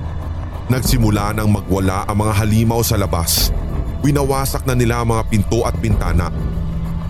Nagsimula 0.74 1.38
nang 1.38 1.54
magwala 1.54 2.10
ang 2.10 2.26
mga 2.26 2.34
halimaw 2.42 2.82
sa 2.82 2.98
labas. 2.98 3.54
Winawasak 4.02 4.66
na 4.66 4.74
nila 4.74 5.06
ang 5.06 5.14
mga 5.14 5.30
pinto 5.30 5.62
at 5.70 5.78
bintana. 5.78 6.34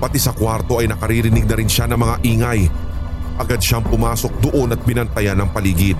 Pati 0.03 0.19
sa 0.19 0.35
kwarto 0.35 0.83
ay 0.83 0.91
nakaririnig 0.91 1.47
na 1.47 1.55
rin 1.55 1.71
siya 1.71 1.87
ng 1.87 1.95
mga 1.95 2.15
ingay. 2.27 2.67
Agad 3.39 3.63
siyang 3.63 3.87
pumasok 3.87 4.51
doon 4.51 4.75
at 4.75 4.83
binantayan 4.83 5.39
ng 5.39 5.47
paligid. 5.55 5.95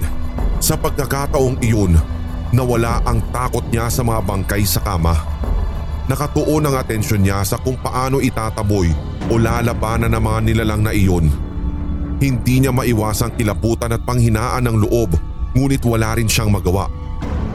Sa 0.59 0.75
pagkakataong 0.75 1.63
iyon, 1.63 2.18
nawala 2.49 3.01
ang 3.05 3.21
takot 3.29 3.63
niya 3.69 3.89
sa 3.89 4.01
mga 4.01 4.21
bangkay 4.25 4.65
sa 4.65 4.81
kama. 4.81 5.13
Nakatuon 6.09 6.65
ang 6.65 6.75
atensyon 6.81 7.21
niya 7.21 7.45
sa 7.45 7.61
kung 7.61 7.77
paano 7.77 8.17
itataboy 8.17 8.89
o 9.29 9.37
lalabanan 9.37 10.09
ng 10.09 10.23
mga 10.25 10.39
nilalang 10.41 10.81
na 10.81 10.89
iyon. 10.89 11.29
Hindi 12.17 12.65
niya 12.65 12.73
maiwasang 12.73 13.37
kilabutan 13.37 13.93
at 13.93 14.01
panghinaan 14.01 14.65
ng 14.65 14.77
loob 14.89 15.13
ngunit 15.53 15.85
wala 15.85 16.17
rin 16.17 16.25
siyang 16.25 16.49
magawa. 16.49 16.89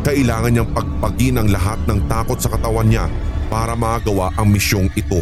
Kailangan 0.07 0.53
niyang 0.55 0.71
pagpagin 0.71 1.43
ang 1.43 1.49
lahat 1.51 1.83
ng 1.91 2.07
takot 2.07 2.39
sa 2.39 2.53
katawan 2.55 2.87
niya 2.87 3.11
para 3.51 3.75
magawa 3.75 4.31
ang 4.39 4.53
misyong 4.55 4.89
ito. 4.95 5.19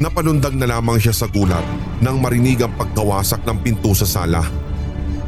Napalundag 0.00 0.56
na 0.56 0.70
lamang 0.70 0.96
siya 0.96 1.12
sa 1.12 1.26
gulat 1.28 1.64
nang 2.00 2.22
marinig 2.22 2.62
ang 2.64 2.72
pagkawasak 2.78 3.44
ng 3.44 3.58
pinto 3.60 3.92
sa 3.92 4.08
sala. 4.08 4.59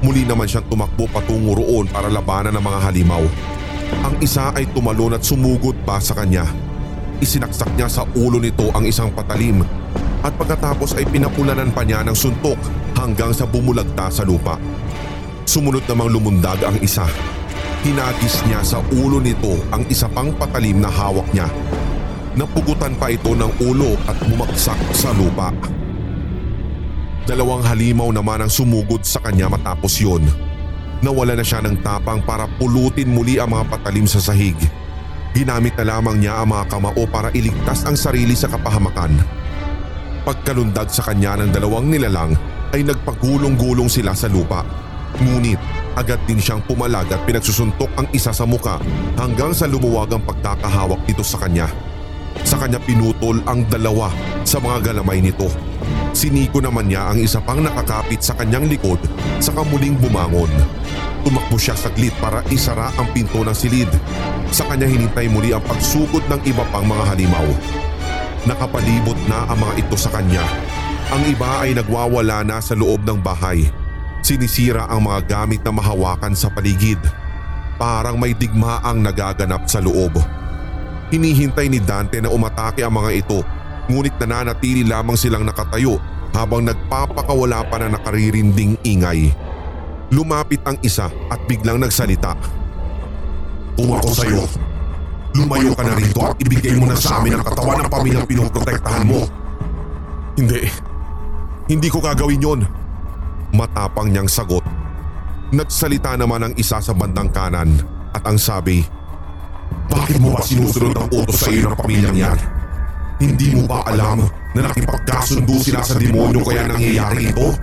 Muli 0.02 0.26
naman 0.26 0.50
siyang 0.50 0.66
tumakbo 0.66 1.06
patungo 1.06 1.62
roon 1.62 1.86
para 1.86 2.10
labanan 2.10 2.50
ng 2.58 2.64
mga 2.66 2.78
halimaw. 2.90 3.22
Ang 4.02 4.14
isa 4.18 4.50
ay 4.50 4.66
tumalon 4.74 5.14
at 5.14 5.22
sumugod 5.22 5.78
pa 5.86 6.02
sa 6.02 6.18
kanya. 6.18 6.42
Isinaksak 7.22 7.70
niya 7.78 7.86
sa 7.86 8.02
ulo 8.18 8.42
nito 8.42 8.66
ang 8.74 8.82
isang 8.82 9.14
patalim 9.14 9.62
at 10.26 10.34
pagkatapos 10.34 10.98
ay 10.98 11.06
pinapulanan 11.06 11.70
pa 11.70 11.86
niya 11.86 12.02
ng 12.02 12.18
suntok 12.18 12.58
hanggang 12.98 13.30
sa 13.30 13.46
bumulagta 13.46 14.10
sa 14.10 14.26
lupa. 14.26 14.58
Sumunod 15.46 15.86
namang 15.86 16.10
lumundag 16.10 16.58
ang 16.66 16.78
isa. 16.82 17.06
Hinagis 17.86 18.42
niya 18.46 18.62
sa 18.66 18.82
ulo 18.94 19.22
nito 19.22 19.54
ang 19.70 19.86
isa 19.86 20.10
pang 20.10 20.34
patalim 20.34 20.82
na 20.82 20.90
hawak 20.90 21.26
niya. 21.30 21.46
Napugutan 22.34 22.98
pa 22.98 23.06
ito 23.06 23.38
ng 23.38 23.54
ulo 23.62 23.94
at 24.10 24.18
bumagsak 24.26 24.78
sa 24.94 25.14
lupa. 25.14 25.54
Dalawang 27.22 27.62
halimaw 27.62 28.10
naman 28.10 28.42
ang 28.42 28.50
sumugod 28.50 29.06
sa 29.06 29.22
kanya 29.22 29.46
matapos 29.46 30.02
yun. 30.02 30.26
Nawala 31.06 31.38
na 31.38 31.46
siya 31.46 31.62
ng 31.62 31.78
tapang 31.78 32.18
para 32.18 32.50
pulutin 32.58 33.14
muli 33.14 33.38
ang 33.38 33.54
mga 33.54 33.70
patalim 33.70 34.10
sa 34.10 34.18
sahig. 34.18 34.58
Ginamit 35.30 35.78
na 35.78 35.94
lamang 35.94 36.18
niya 36.18 36.42
ang 36.42 36.50
mga 36.50 36.66
kamao 36.66 37.02
para 37.06 37.30
iligtas 37.30 37.86
ang 37.86 37.94
sarili 37.94 38.34
sa 38.34 38.50
kapahamakan. 38.50 39.22
Pagkalundag 40.26 40.90
sa 40.90 41.06
kanya 41.06 41.38
ng 41.38 41.54
dalawang 41.54 41.94
nilalang 41.94 42.34
ay 42.74 42.82
nagpagulong-gulong 42.82 43.86
sila 43.86 44.18
sa 44.18 44.26
lupa. 44.26 44.66
Ngunit 45.22 45.58
agad 45.94 46.18
din 46.26 46.42
siyang 46.42 46.62
pumalag 46.66 47.06
at 47.06 47.22
pinagsusuntok 47.22 47.90
ang 47.94 48.10
isa 48.10 48.34
sa 48.34 48.42
muka 48.42 48.82
hanggang 49.14 49.54
sa 49.54 49.70
lumuwag 49.70 50.10
ang 50.10 50.26
pagkakahawak 50.26 51.06
nito 51.06 51.22
sa 51.22 51.38
kanya. 51.38 51.70
Sa 52.42 52.58
kanya 52.58 52.82
pinutol 52.82 53.38
ang 53.46 53.62
dalawa 53.70 54.10
sa 54.42 54.58
mga 54.58 54.90
galamay 54.90 55.22
nito. 55.22 55.71
Siniko 56.12 56.60
naman 56.60 56.90
niya 56.90 57.12
ang 57.12 57.18
isa 57.18 57.40
pang 57.40 57.62
nakakapit 57.62 58.20
sa 58.20 58.36
kanyang 58.36 58.68
likod 58.68 59.00
sa 59.40 59.50
kamuling 59.54 59.96
bumangon. 59.98 60.50
Tumakbo 61.22 61.54
siya 61.54 61.78
saglit 61.78 62.12
para 62.18 62.42
isara 62.50 62.90
ang 62.98 63.08
pinto 63.14 63.40
ng 63.46 63.54
silid. 63.54 63.88
Sa 64.50 64.66
kanya 64.66 64.90
hinintay 64.90 65.30
muli 65.30 65.54
ang 65.54 65.62
pagsugod 65.62 66.26
ng 66.26 66.40
iba 66.44 66.66
pang 66.74 66.82
mga 66.82 67.14
halimaw. 67.14 67.46
Nakapalibot 68.42 69.16
na 69.30 69.46
ang 69.46 69.58
mga 69.62 69.86
ito 69.86 69.94
sa 69.94 70.10
kanya. 70.10 70.42
Ang 71.14 71.22
iba 71.30 71.62
ay 71.62 71.78
nagwawala 71.78 72.42
na 72.42 72.58
sa 72.58 72.74
loob 72.74 73.06
ng 73.06 73.22
bahay. 73.22 73.70
Sinisira 74.22 74.90
ang 74.90 75.06
mga 75.06 75.20
gamit 75.30 75.62
na 75.62 75.70
mahawakan 75.70 76.34
sa 76.34 76.50
paligid. 76.50 76.98
Parang 77.78 78.18
may 78.18 78.34
digmaang 78.34 78.98
nagaganap 78.98 79.70
sa 79.70 79.78
loob. 79.78 80.18
Hinihintay 81.14 81.70
ni 81.70 81.78
Dante 81.78 82.18
na 82.18 82.32
umatake 82.32 82.82
ang 82.82 82.98
mga 82.98 83.10
ito 83.14 83.44
ngunit 83.90 84.14
nananatili 84.18 84.86
lamang 84.86 85.18
silang 85.18 85.46
nakatayo 85.46 85.98
habang 86.32 86.64
nagpapakawala 86.64 87.66
pa 87.68 87.76
na 87.80 87.96
nakaririnding 87.96 88.80
ingay. 88.82 89.30
Lumapit 90.12 90.60
ang 90.68 90.76
isa 90.84 91.08
at 91.32 91.40
biglang 91.48 91.80
nagsalita. 91.80 92.36
Kung 93.72 93.96
ako 93.96 94.08
sa'yo, 94.12 94.44
lumayo 95.32 95.72
ka 95.72 95.82
na 95.88 95.96
rito 95.96 96.20
at 96.20 96.36
ibigay 96.36 96.76
mo 96.76 96.84
na 96.84 96.96
sa 96.96 97.20
amin 97.20 97.40
ang 97.40 97.44
katawan 97.44 97.80
ng 97.80 97.88
pamilyang 97.88 98.28
pinoprotektahan 98.28 99.08
mo. 99.08 99.24
Hindi. 100.36 100.68
Hindi 101.72 101.88
ko 101.88 102.04
gagawin 102.04 102.44
yon. 102.44 102.60
Matapang 103.56 104.12
niyang 104.12 104.28
sagot. 104.28 104.64
Nagsalita 105.52 106.16
naman 106.16 106.48
ang 106.48 106.54
isa 106.56 106.80
sa 106.80 106.92
bandang 106.96 107.28
kanan 107.28 107.76
at 108.12 108.24
ang 108.24 108.40
sabi, 108.40 108.84
Bakit 109.88 110.16
mo 110.20 110.36
ba 110.36 110.40
sinusunod 110.40 110.96
ang 110.96 111.08
utos 111.12 111.44
sa 111.44 111.52
iyo 111.52 111.68
ng 111.68 111.76
pamilyang 111.76 112.16
yan? 112.16 112.61
Hindi 113.22 113.54
mo 113.54 113.70
ba 113.70 113.86
alam 113.86 114.26
na 114.58 114.60
nakipagkasundo 114.66 115.54
sila 115.62 115.78
sa 115.86 115.94
demonyo 115.94 116.42
kaya 116.42 116.66
nangyayari 116.66 117.30
ito? 117.30 117.54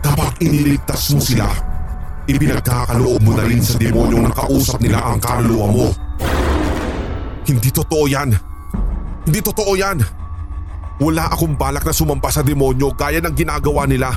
Kapag 0.00 0.40
iniligtas 0.40 1.12
mo 1.12 1.20
sila, 1.20 1.44
ipinagkakaloob 2.24 3.20
mo 3.20 3.36
na 3.36 3.44
rin 3.44 3.60
sa 3.60 3.76
demonyong 3.76 4.32
nakausap 4.32 4.80
nila 4.80 5.04
ang 5.04 5.20
kaluluwa 5.20 5.68
mo. 5.68 5.86
Hindi 7.44 7.68
totoo 7.68 8.08
yan. 8.08 8.32
Hindi 9.28 9.40
totoo 9.44 9.76
yan. 9.76 10.00
Wala 10.96 11.28
akong 11.28 11.60
balak 11.60 11.84
na 11.84 11.92
sumampa 11.92 12.32
sa 12.32 12.40
demonyo 12.40 12.96
gaya 12.96 13.20
ng 13.20 13.36
ginagawa 13.36 13.84
nila. 13.84 14.16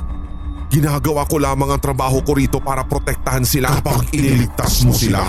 Ginagawa 0.71 1.27
ko 1.27 1.43
lamang 1.43 1.75
ang 1.75 1.83
trabaho 1.83 2.23
ko 2.23 2.39
rito 2.39 2.63
para 2.63 2.87
protektahan 2.87 3.43
sila. 3.43 3.83
Kapag 3.83 4.15
iniligtas 4.15 4.87
mo 4.87 4.95
sila, 4.95 5.27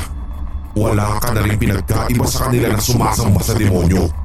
wala 0.79 1.19
ka 1.19 1.35
na 1.35 1.43
rin 1.43 1.59
pinagkaiba 1.59 2.23
sa 2.23 2.47
kanila 2.47 2.71
na 2.71 2.79
sumasamba 2.79 3.43
sa 3.43 3.59
demonyo. 3.59 4.24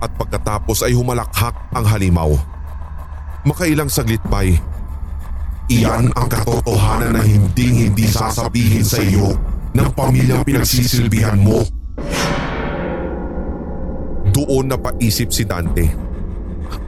At 0.00 0.10
pagkatapos 0.16 0.82
ay 0.88 0.96
humalakhak 0.96 1.54
ang 1.76 1.84
halimaw. 1.84 2.32
Makailang 3.44 3.92
saglit 3.92 4.20
pa'y, 4.28 4.56
Iyan 5.70 6.10
ang 6.18 6.26
katotohanan 6.26 7.14
na 7.14 7.22
hindi 7.22 7.86
hindi 7.86 8.02
sasabihin 8.10 8.82
sa 8.82 8.98
iyo 8.98 9.38
ng 9.70 9.88
pamilyang 9.94 10.42
pinagsisilbihan 10.42 11.38
mo. 11.38 11.62
Doon 14.34 14.66
napaisip 14.66 15.30
si 15.30 15.46
Dante. 15.46 15.86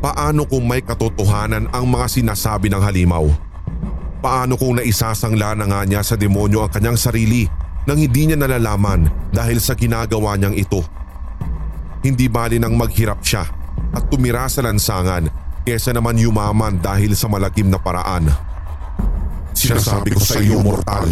Paano 0.02 0.50
kung 0.50 0.66
may 0.66 0.82
katotohanan 0.82 1.70
ang 1.70 1.86
mga 1.86 2.10
sinasabi 2.10 2.74
ng 2.74 2.82
halimaw? 2.82 3.30
Paano 4.18 4.58
kung 4.58 4.82
naisasangla 4.82 5.54
na 5.62 5.70
nga 5.70 5.86
niya 5.86 6.02
sa 6.02 6.18
demonyo 6.18 6.66
ang 6.66 6.70
kanyang 6.74 6.98
sarili 6.98 7.46
nang 7.86 8.02
hindi 8.02 8.26
niya 8.26 8.38
nalalaman 8.38 9.06
dahil 9.30 9.62
sa 9.62 9.78
ginagawa 9.78 10.34
niyang 10.34 10.58
ito? 10.58 10.82
Hindi 12.02 12.26
bali 12.26 12.58
nang 12.58 12.74
maghirap 12.74 13.22
siya 13.22 13.46
at 13.94 14.02
tumira 14.10 14.50
sa 14.50 14.58
lansangan 14.66 15.30
kesa 15.62 15.94
naman 15.94 16.18
yumaman 16.18 16.82
dahil 16.82 17.14
sa 17.14 17.30
malagim 17.30 17.70
na 17.70 17.78
paraan. 17.78 18.26
Sinasabi 19.54 20.10
ko 20.10 20.18
sa 20.18 20.42
iyo, 20.42 20.58
mortal. 20.58 21.06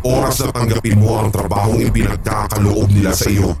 Oras 0.00 0.40
na 0.40 0.48
tanggapin 0.56 0.96
mo 0.96 1.20
ang 1.20 1.28
trabahong 1.28 1.84
ipinagkakaloob 1.84 2.88
nila 2.88 3.12
sa 3.12 3.28
iyo. 3.28 3.52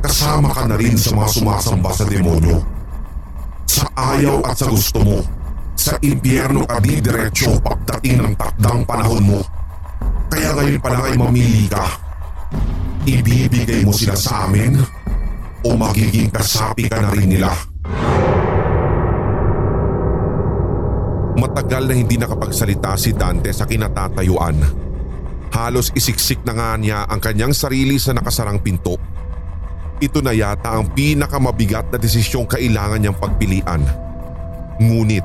Kasama 0.00 0.56
ka 0.56 0.64
na 0.64 0.80
rin 0.80 0.96
sa 0.96 1.12
mga 1.12 1.28
sumasamba 1.28 1.92
sa 1.92 2.08
demonyo. 2.08 2.64
Sa 3.68 3.84
ayaw 3.92 4.40
at 4.40 4.56
sa 4.56 4.72
gusto 4.72 5.04
mo, 5.04 5.20
sa 5.76 6.00
impyerno 6.00 6.64
ka 6.64 6.80
di 6.80 6.96
diretsyo 7.04 7.60
pagdating 7.60 8.24
ng 8.24 8.32
takdang 8.40 8.88
panahon 8.88 9.36
mo. 9.36 9.40
Kaya 10.32 10.56
ngayon 10.56 10.80
pa 10.80 10.88
lang 10.96 11.04
ay 11.12 11.14
mamili 11.20 11.68
ka. 11.68 11.84
Ibibigay 13.04 13.84
mo 13.84 13.92
sila 13.92 14.16
sa 14.16 14.48
amin 14.48 14.80
o 15.66 15.74
magiging 15.74 16.30
kasapi 16.30 16.86
ka 16.86 17.02
na 17.02 17.10
rin 17.10 17.26
nila. 17.26 17.50
Matagal 21.36 21.90
na 21.90 21.94
hindi 21.98 22.14
nakapagsalita 22.16 22.94
si 22.94 23.10
Dante 23.12 23.50
sa 23.50 23.66
kinatatayuan. 23.66 24.56
Halos 25.50 25.90
isiksik 25.92 26.46
na 26.46 26.54
nga 26.54 26.70
niya 26.78 26.98
ang 27.10 27.18
kanyang 27.18 27.50
sarili 27.50 27.98
sa 27.98 28.14
nakasarang 28.14 28.62
pinto. 28.62 28.94
Ito 29.98 30.22
na 30.22 30.30
yata 30.30 30.76
ang 30.76 30.92
pinakamabigat 30.94 31.90
na 31.90 31.98
desisyong 31.98 32.46
kailangan 32.46 33.02
niyang 33.02 33.18
pagpilian. 33.18 33.82
Ngunit 34.78 35.24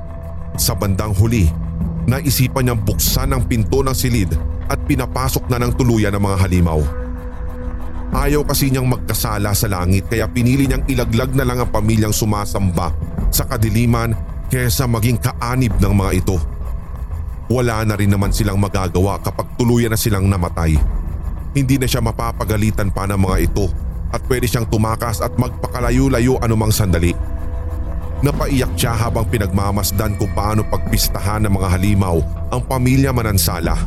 sa 0.57 0.73
bandang 0.73 1.13
huli, 1.15 1.51
naisipan 2.09 2.65
niyang 2.65 2.81
buksan 2.81 3.35
ang 3.35 3.43
pinto 3.45 3.83
ng 3.83 3.95
silid 3.95 4.31
at 4.71 4.79
pinapasok 4.87 5.51
na 5.51 5.59
ng 5.59 5.75
tuluyan 5.75 6.15
ng 6.15 6.23
mga 6.23 6.37
halimaw. 6.47 7.00
Ayaw 8.11 8.43
kasi 8.43 8.67
niyang 8.67 8.91
magkasala 8.91 9.55
sa 9.55 9.71
langit 9.71 10.11
kaya 10.11 10.27
pinili 10.27 10.67
niyang 10.67 10.83
ilaglag 10.83 11.31
na 11.31 11.47
lang 11.47 11.63
ang 11.63 11.71
pamilyang 11.71 12.11
sumasamba 12.11 12.91
sa 13.31 13.47
kadiliman 13.47 14.11
kesa 14.51 14.83
maging 14.83 15.15
kaanib 15.15 15.71
ng 15.79 15.93
mga 15.95 16.11
ito. 16.19 16.35
Wala 17.47 17.87
na 17.87 17.95
rin 17.95 18.11
naman 18.11 18.35
silang 18.35 18.59
magagawa 18.59 19.15
kapag 19.23 19.55
tuluyan 19.55 19.95
na 19.95 19.99
silang 19.99 20.27
namatay. 20.27 20.75
Hindi 21.55 21.79
na 21.79 21.87
siya 21.87 22.03
mapapagalitan 22.03 22.91
pa 22.91 23.07
ng 23.07 23.19
mga 23.19 23.37
ito 23.47 23.71
at 24.11 24.19
pwede 24.27 24.43
siyang 24.43 24.67
tumakas 24.67 25.23
at 25.23 25.31
magpakalayo-layo 25.39 26.35
anumang 26.43 26.71
sandali. 26.71 27.15
Napaiyak 28.21 28.75
siya 28.75 28.91
habang 28.91 29.23
pinagmamasdan 29.31 30.19
kung 30.19 30.35
paano 30.35 30.67
pagpistahan 30.67 31.47
ng 31.47 31.53
mga 31.55 31.67
halimaw 31.79 32.19
ang 32.51 32.61
pamilya 32.67 33.15
Manansala. 33.15 33.79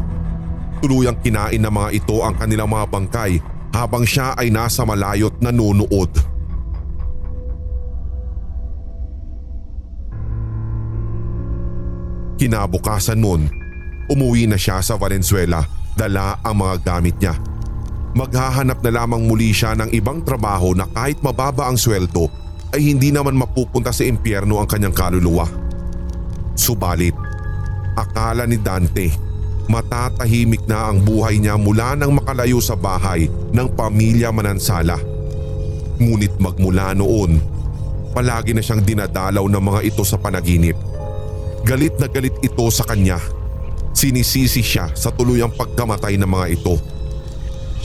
Tuluyang 0.80 1.20
kinain 1.20 1.60
ng 1.60 1.72
mga 1.72 1.88
ito 1.92 2.24
ang 2.24 2.34
kanilang 2.40 2.72
mga 2.72 2.88
bangkay 2.88 3.32
habang 3.74 4.06
siya 4.06 4.38
ay 4.38 4.54
nasa 4.54 4.86
malayot 4.86 5.34
nanunood. 5.42 6.14
Kinabukasan 12.38 13.18
nun, 13.18 13.50
umuwi 14.06 14.46
na 14.46 14.54
siya 14.54 14.78
sa 14.78 14.94
Valenzuela 14.94 15.66
dala 15.98 16.38
ang 16.46 16.62
mga 16.62 16.74
gamit 16.86 17.18
niya. 17.18 17.34
Maghahanap 18.14 18.78
na 18.78 18.90
lamang 19.02 19.26
muli 19.26 19.50
siya 19.50 19.74
ng 19.74 19.90
ibang 19.90 20.22
trabaho 20.22 20.70
na 20.70 20.86
kahit 20.86 21.18
mababa 21.18 21.66
ang 21.66 21.74
sweldo 21.74 22.30
ay 22.70 22.94
hindi 22.94 23.10
naman 23.10 23.34
mapupunta 23.34 23.90
sa 23.90 24.06
impyerno 24.06 24.62
ang 24.62 24.70
kanyang 24.70 24.94
kaluluwa. 24.94 25.50
Subalit, 26.54 27.14
akala 27.98 28.46
ni 28.46 28.54
Dante 28.62 29.34
matatahimik 29.64 30.68
na 30.68 30.92
ang 30.92 31.00
buhay 31.00 31.40
niya 31.40 31.56
mula 31.56 31.96
nang 31.96 32.12
makalayo 32.12 32.60
sa 32.60 32.76
bahay 32.76 33.32
ng 33.54 33.68
pamilya 33.78 34.34
Manansala. 34.34 34.98
Ngunit 36.02 36.34
magmula 36.42 36.90
noon, 36.98 37.54
Palagi 38.14 38.54
na 38.54 38.62
siyang 38.62 38.78
dinadalaw 38.78 39.42
ng 39.50 39.58
mga 39.58 39.80
ito 39.90 40.06
sa 40.06 40.14
panaginip. 40.14 40.78
Galit 41.66 41.98
na 41.98 42.06
galit 42.06 42.38
ito 42.46 42.62
sa 42.70 42.86
kanya. 42.86 43.18
Sinisisi 43.90 44.62
siya 44.62 44.94
sa 44.94 45.10
tuluyang 45.10 45.50
pagkamatay 45.50 46.14
ng 46.22 46.30
mga 46.30 46.46
ito. 46.54 46.78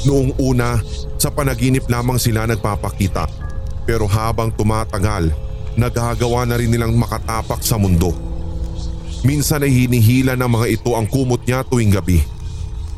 Noong 0.05 0.37
una, 0.37 0.77
sa 1.17 1.33
panaginip 1.33 1.89
lamang 1.89 2.21
sila 2.21 2.45
nagpapakita. 2.45 3.25
Pero 3.89 4.05
habang 4.05 4.53
tumatagal, 4.53 5.33
nagagawa 5.73 6.45
na 6.45 6.61
rin 6.61 6.69
nilang 6.69 6.93
makatapak 6.93 7.65
sa 7.65 7.81
mundo. 7.81 8.13
Minsan 9.25 9.65
ay 9.65 9.73
hinihila 9.73 10.37
ng 10.37 10.45
mga 10.45 10.67
ito 10.77 10.93
ang 10.93 11.09
kumot 11.09 11.41
niya 11.41 11.65
tuwing 11.65 11.89
gabi. 11.89 12.21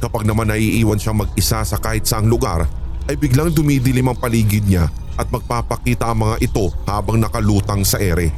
Kapag 0.01 0.25
naman 0.25 0.49
naiiwan 0.49 0.97
siyang 0.97 1.21
mag-isa 1.21 1.61
sa 1.61 1.77
kahit 1.77 2.09
saang 2.09 2.25
lugar, 2.25 2.65
ay 3.05 3.13
biglang 3.13 3.53
dumidilim 3.53 4.09
ang 4.09 4.17
paligid 4.17 4.65
niya 4.65 4.89
at 5.13 5.29
magpapakita 5.29 6.09
ang 6.09 6.25
mga 6.25 6.41
ito 6.41 6.73
habang 6.89 7.21
nakalutang 7.21 7.85
sa 7.85 8.01
ere. 8.01 8.33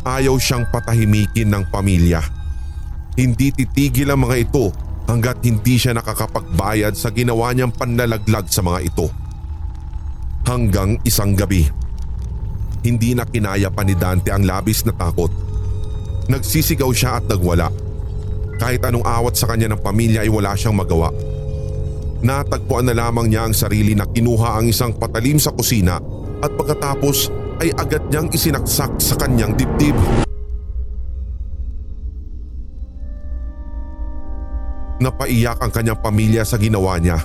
Ayaw 0.00 0.32
siyang 0.40 0.64
patahimikin 0.72 1.52
ng 1.52 1.68
pamilya. 1.68 2.24
Hindi 3.20 3.52
titigil 3.52 4.08
ang 4.08 4.24
mga 4.24 4.48
ito 4.48 4.72
hanggat 5.04 5.44
hindi 5.44 5.76
siya 5.76 5.92
nakakapagbayad 5.92 6.96
sa 6.96 7.12
ginawa 7.12 7.52
niyang 7.52 7.76
panlalaglag 7.76 8.48
sa 8.48 8.64
mga 8.64 8.80
ito. 8.80 9.12
Hanggang 10.48 10.96
isang 11.04 11.36
gabi. 11.36 11.68
Hindi 12.80 13.12
na 13.12 13.28
kinaya 13.28 13.68
pa 13.68 13.84
ni 13.84 13.92
Dante 13.92 14.32
ang 14.32 14.48
labis 14.48 14.88
na 14.88 14.96
takot. 14.96 15.28
Nagsisigaw 16.32 16.88
siya 16.96 17.20
at 17.20 17.28
nagwala. 17.28 17.89
Kahit 18.60 18.84
anong 18.84 19.08
awat 19.08 19.40
sa 19.40 19.48
kanya 19.48 19.72
ng 19.72 19.80
pamilya 19.80 20.20
ay 20.20 20.28
wala 20.28 20.52
siyang 20.52 20.76
magawa. 20.76 21.08
Natagpuan 22.20 22.84
na 22.84 22.92
lamang 22.92 23.32
niya 23.32 23.48
ang 23.48 23.56
sarili 23.56 23.96
na 23.96 24.04
kinuha 24.04 24.60
ang 24.60 24.68
isang 24.68 24.92
patalim 24.92 25.40
sa 25.40 25.48
kusina 25.56 25.96
at 26.44 26.52
pagkatapos 26.52 27.32
ay 27.64 27.72
agad 27.72 28.04
niyang 28.12 28.28
isinaksak 28.28 29.00
sa 29.00 29.16
kanyang 29.16 29.56
dibdib. 29.56 29.96
Napaiyak 35.00 35.64
ang 35.64 35.72
kanyang 35.72 35.96
pamilya 36.04 36.44
sa 36.44 36.60
ginawa 36.60 37.00
niya. 37.00 37.16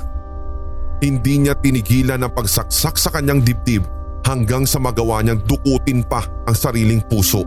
Hindi 1.03 1.43
niya 1.43 1.59
tinigilan 1.59 2.23
ang 2.23 2.31
pagsaksak 2.31 2.95
sa 2.95 3.11
kanyang 3.11 3.43
dibdib 3.43 3.83
hanggang 4.23 4.63
sa 4.63 4.79
magawa 4.79 5.19
niyang 5.19 5.43
dukutin 5.43 5.99
pa 6.07 6.23
ang 6.47 6.55
sariling 6.55 7.03
puso. 7.03 7.43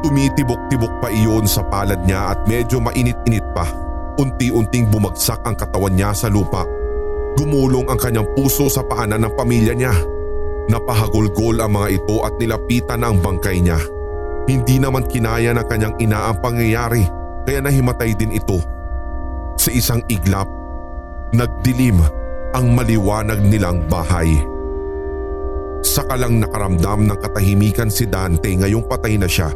Tumitibok-tibok 0.00 1.04
pa 1.04 1.12
iyon 1.12 1.44
sa 1.44 1.60
palad 1.60 2.00
niya 2.08 2.32
at 2.32 2.40
medyo 2.48 2.80
mainit-init 2.80 3.44
pa. 3.52 3.68
Unti-unting 4.16 4.88
bumagsak 4.88 5.44
ang 5.44 5.56
katawan 5.56 5.92
niya 5.92 6.16
sa 6.16 6.32
lupa. 6.32 6.64
Gumulong 7.36 7.88
ang 7.88 8.00
kanyang 8.00 8.28
puso 8.32 8.72
sa 8.72 8.80
paanan 8.80 9.28
ng 9.28 9.32
pamilya 9.36 9.76
niya. 9.76 9.92
Napahagulgol 10.72 11.60
ang 11.60 11.76
mga 11.76 12.00
ito 12.00 12.16
at 12.24 12.32
nilapitan 12.40 13.04
ang 13.04 13.20
bangkay 13.20 13.60
niya. 13.60 13.80
Hindi 14.48 14.80
naman 14.80 15.04
kinaya 15.04 15.52
ng 15.52 15.66
kanyang 15.68 15.94
ina 16.00 16.32
ang 16.32 16.40
pangyayari 16.40 17.04
kaya 17.44 17.60
nahimatay 17.60 18.16
din 18.16 18.32
ito. 18.32 18.56
Sa 19.60 19.68
isang 19.68 20.00
iglap, 20.08 20.48
nagdilim 21.36 22.00
ang 22.56 22.72
maliwanag 22.72 23.44
nilang 23.44 23.84
bahay. 23.86 24.32
Saka 25.80 26.16
lang 26.16 26.40
nakaramdam 26.40 27.08
ng 27.08 27.18
katahimikan 27.20 27.92
si 27.92 28.08
Dante 28.08 28.52
ngayong 28.52 28.84
patay 28.88 29.16
na 29.20 29.28
siya. 29.28 29.48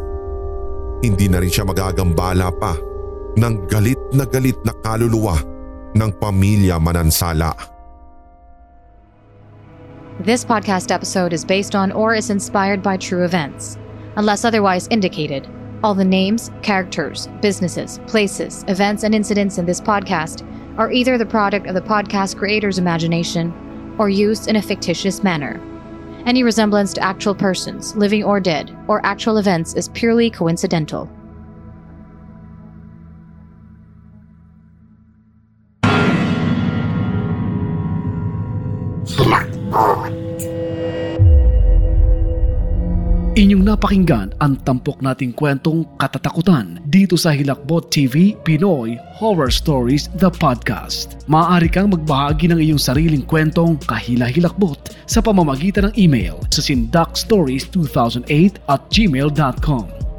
Hindi 1.02 1.26
na 1.26 1.42
rin 1.42 1.50
siya 1.50 1.66
magagambala 1.66 2.52
pa 2.60 2.76
ng 3.34 3.66
galit 3.66 3.98
na 4.14 4.22
galit 4.28 4.58
na 4.62 4.70
kaluluwa 4.86 5.34
ng 5.94 6.10
pamilya 6.22 6.78
Manansala. 6.78 7.54
This 10.22 10.44
podcast 10.44 10.94
episode 10.94 11.32
is 11.32 11.44
based 11.44 11.74
on 11.74 11.90
or 11.90 12.14
is 12.14 12.30
inspired 12.30 12.82
by 12.82 12.96
true 12.96 13.24
events. 13.24 13.78
Unless 14.14 14.44
otherwise 14.44 14.86
indicated, 14.88 15.50
all 15.82 15.94
the 15.94 16.04
names, 16.04 16.50
characters, 16.62 17.28
businesses, 17.42 17.98
places, 18.06 18.64
events, 18.68 19.02
and 19.02 19.14
incidents 19.14 19.58
in 19.58 19.66
this 19.66 19.80
podcast 19.80 20.46
are 20.78 20.90
either 20.90 21.18
the 21.18 21.26
product 21.26 21.66
of 21.66 21.74
the 21.74 21.82
podcast 21.82 22.36
creator's 22.38 22.78
imagination 22.78 23.52
or 23.98 24.08
used 24.08 24.48
in 24.48 24.56
a 24.56 24.62
fictitious 24.62 25.22
manner. 25.22 25.60
Any 26.26 26.42
resemblance 26.42 26.94
to 26.94 27.02
actual 27.02 27.34
persons, 27.34 27.94
living 27.96 28.24
or 28.24 28.40
dead, 28.40 28.74
or 28.88 29.04
actual 29.04 29.36
events 29.36 29.74
is 29.74 29.90
purely 29.90 30.30
coincidental. 30.30 31.06
Inyong 43.74 43.82
napakinggan 43.82 44.30
ang 44.38 44.54
tampok 44.62 45.02
nating 45.02 45.34
kwentong 45.34 45.82
katatakutan 45.98 46.78
dito 46.86 47.18
sa 47.18 47.34
Hilakbot 47.34 47.90
TV 47.90 48.38
Pinoy 48.46 48.94
Horror 49.18 49.50
Stories 49.50 50.06
The 50.14 50.30
Podcast. 50.30 51.18
Maaari 51.26 51.66
kang 51.66 51.90
magbahagi 51.90 52.54
ng 52.54 52.62
iyong 52.62 52.78
sariling 52.78 53.26
kwentong 53.26 53.74
kahila-hilakbot 53.82 54.94
sa 55.10 55.18
pamamagitan 55.18 55.90
ng 55.90 55.94
email 55.98 56.38
sa 56.54 56.62
sindakstories2008 56.62 58.62
at 58.70 58.78
gmail.com. 58.94 60.03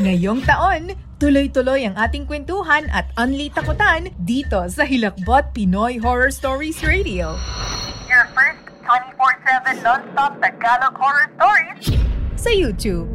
Ngayong 0.00 0.40
taon, 0.48 0.96
tuloy-tuloy 1.20 1.84
ang 1.84 1.92
ating 1.92 2.24
kwentuhan 2.24 2.88
at 2.88 3.12
unli 3.20 3.52
takutan 3.52 4.08
dito 4.16 4.64
sa 4.72 4.88
Hilakbot 4.88 5.52
Pinoy 5.52 6.00
Horror 6.00 6.32
Stories 6.32 6.80
Radio. 6.80 7.36
Your 8.08 8.24
first 8.32 8.64
24-7 8.88 9.84
non-stop 9.84 10.40
Tagalog 10.40 10.96
horror 10.96 11.28
stories 11.36 11.84
Sa 12.32 12.48
YouTube. 12.48 13.12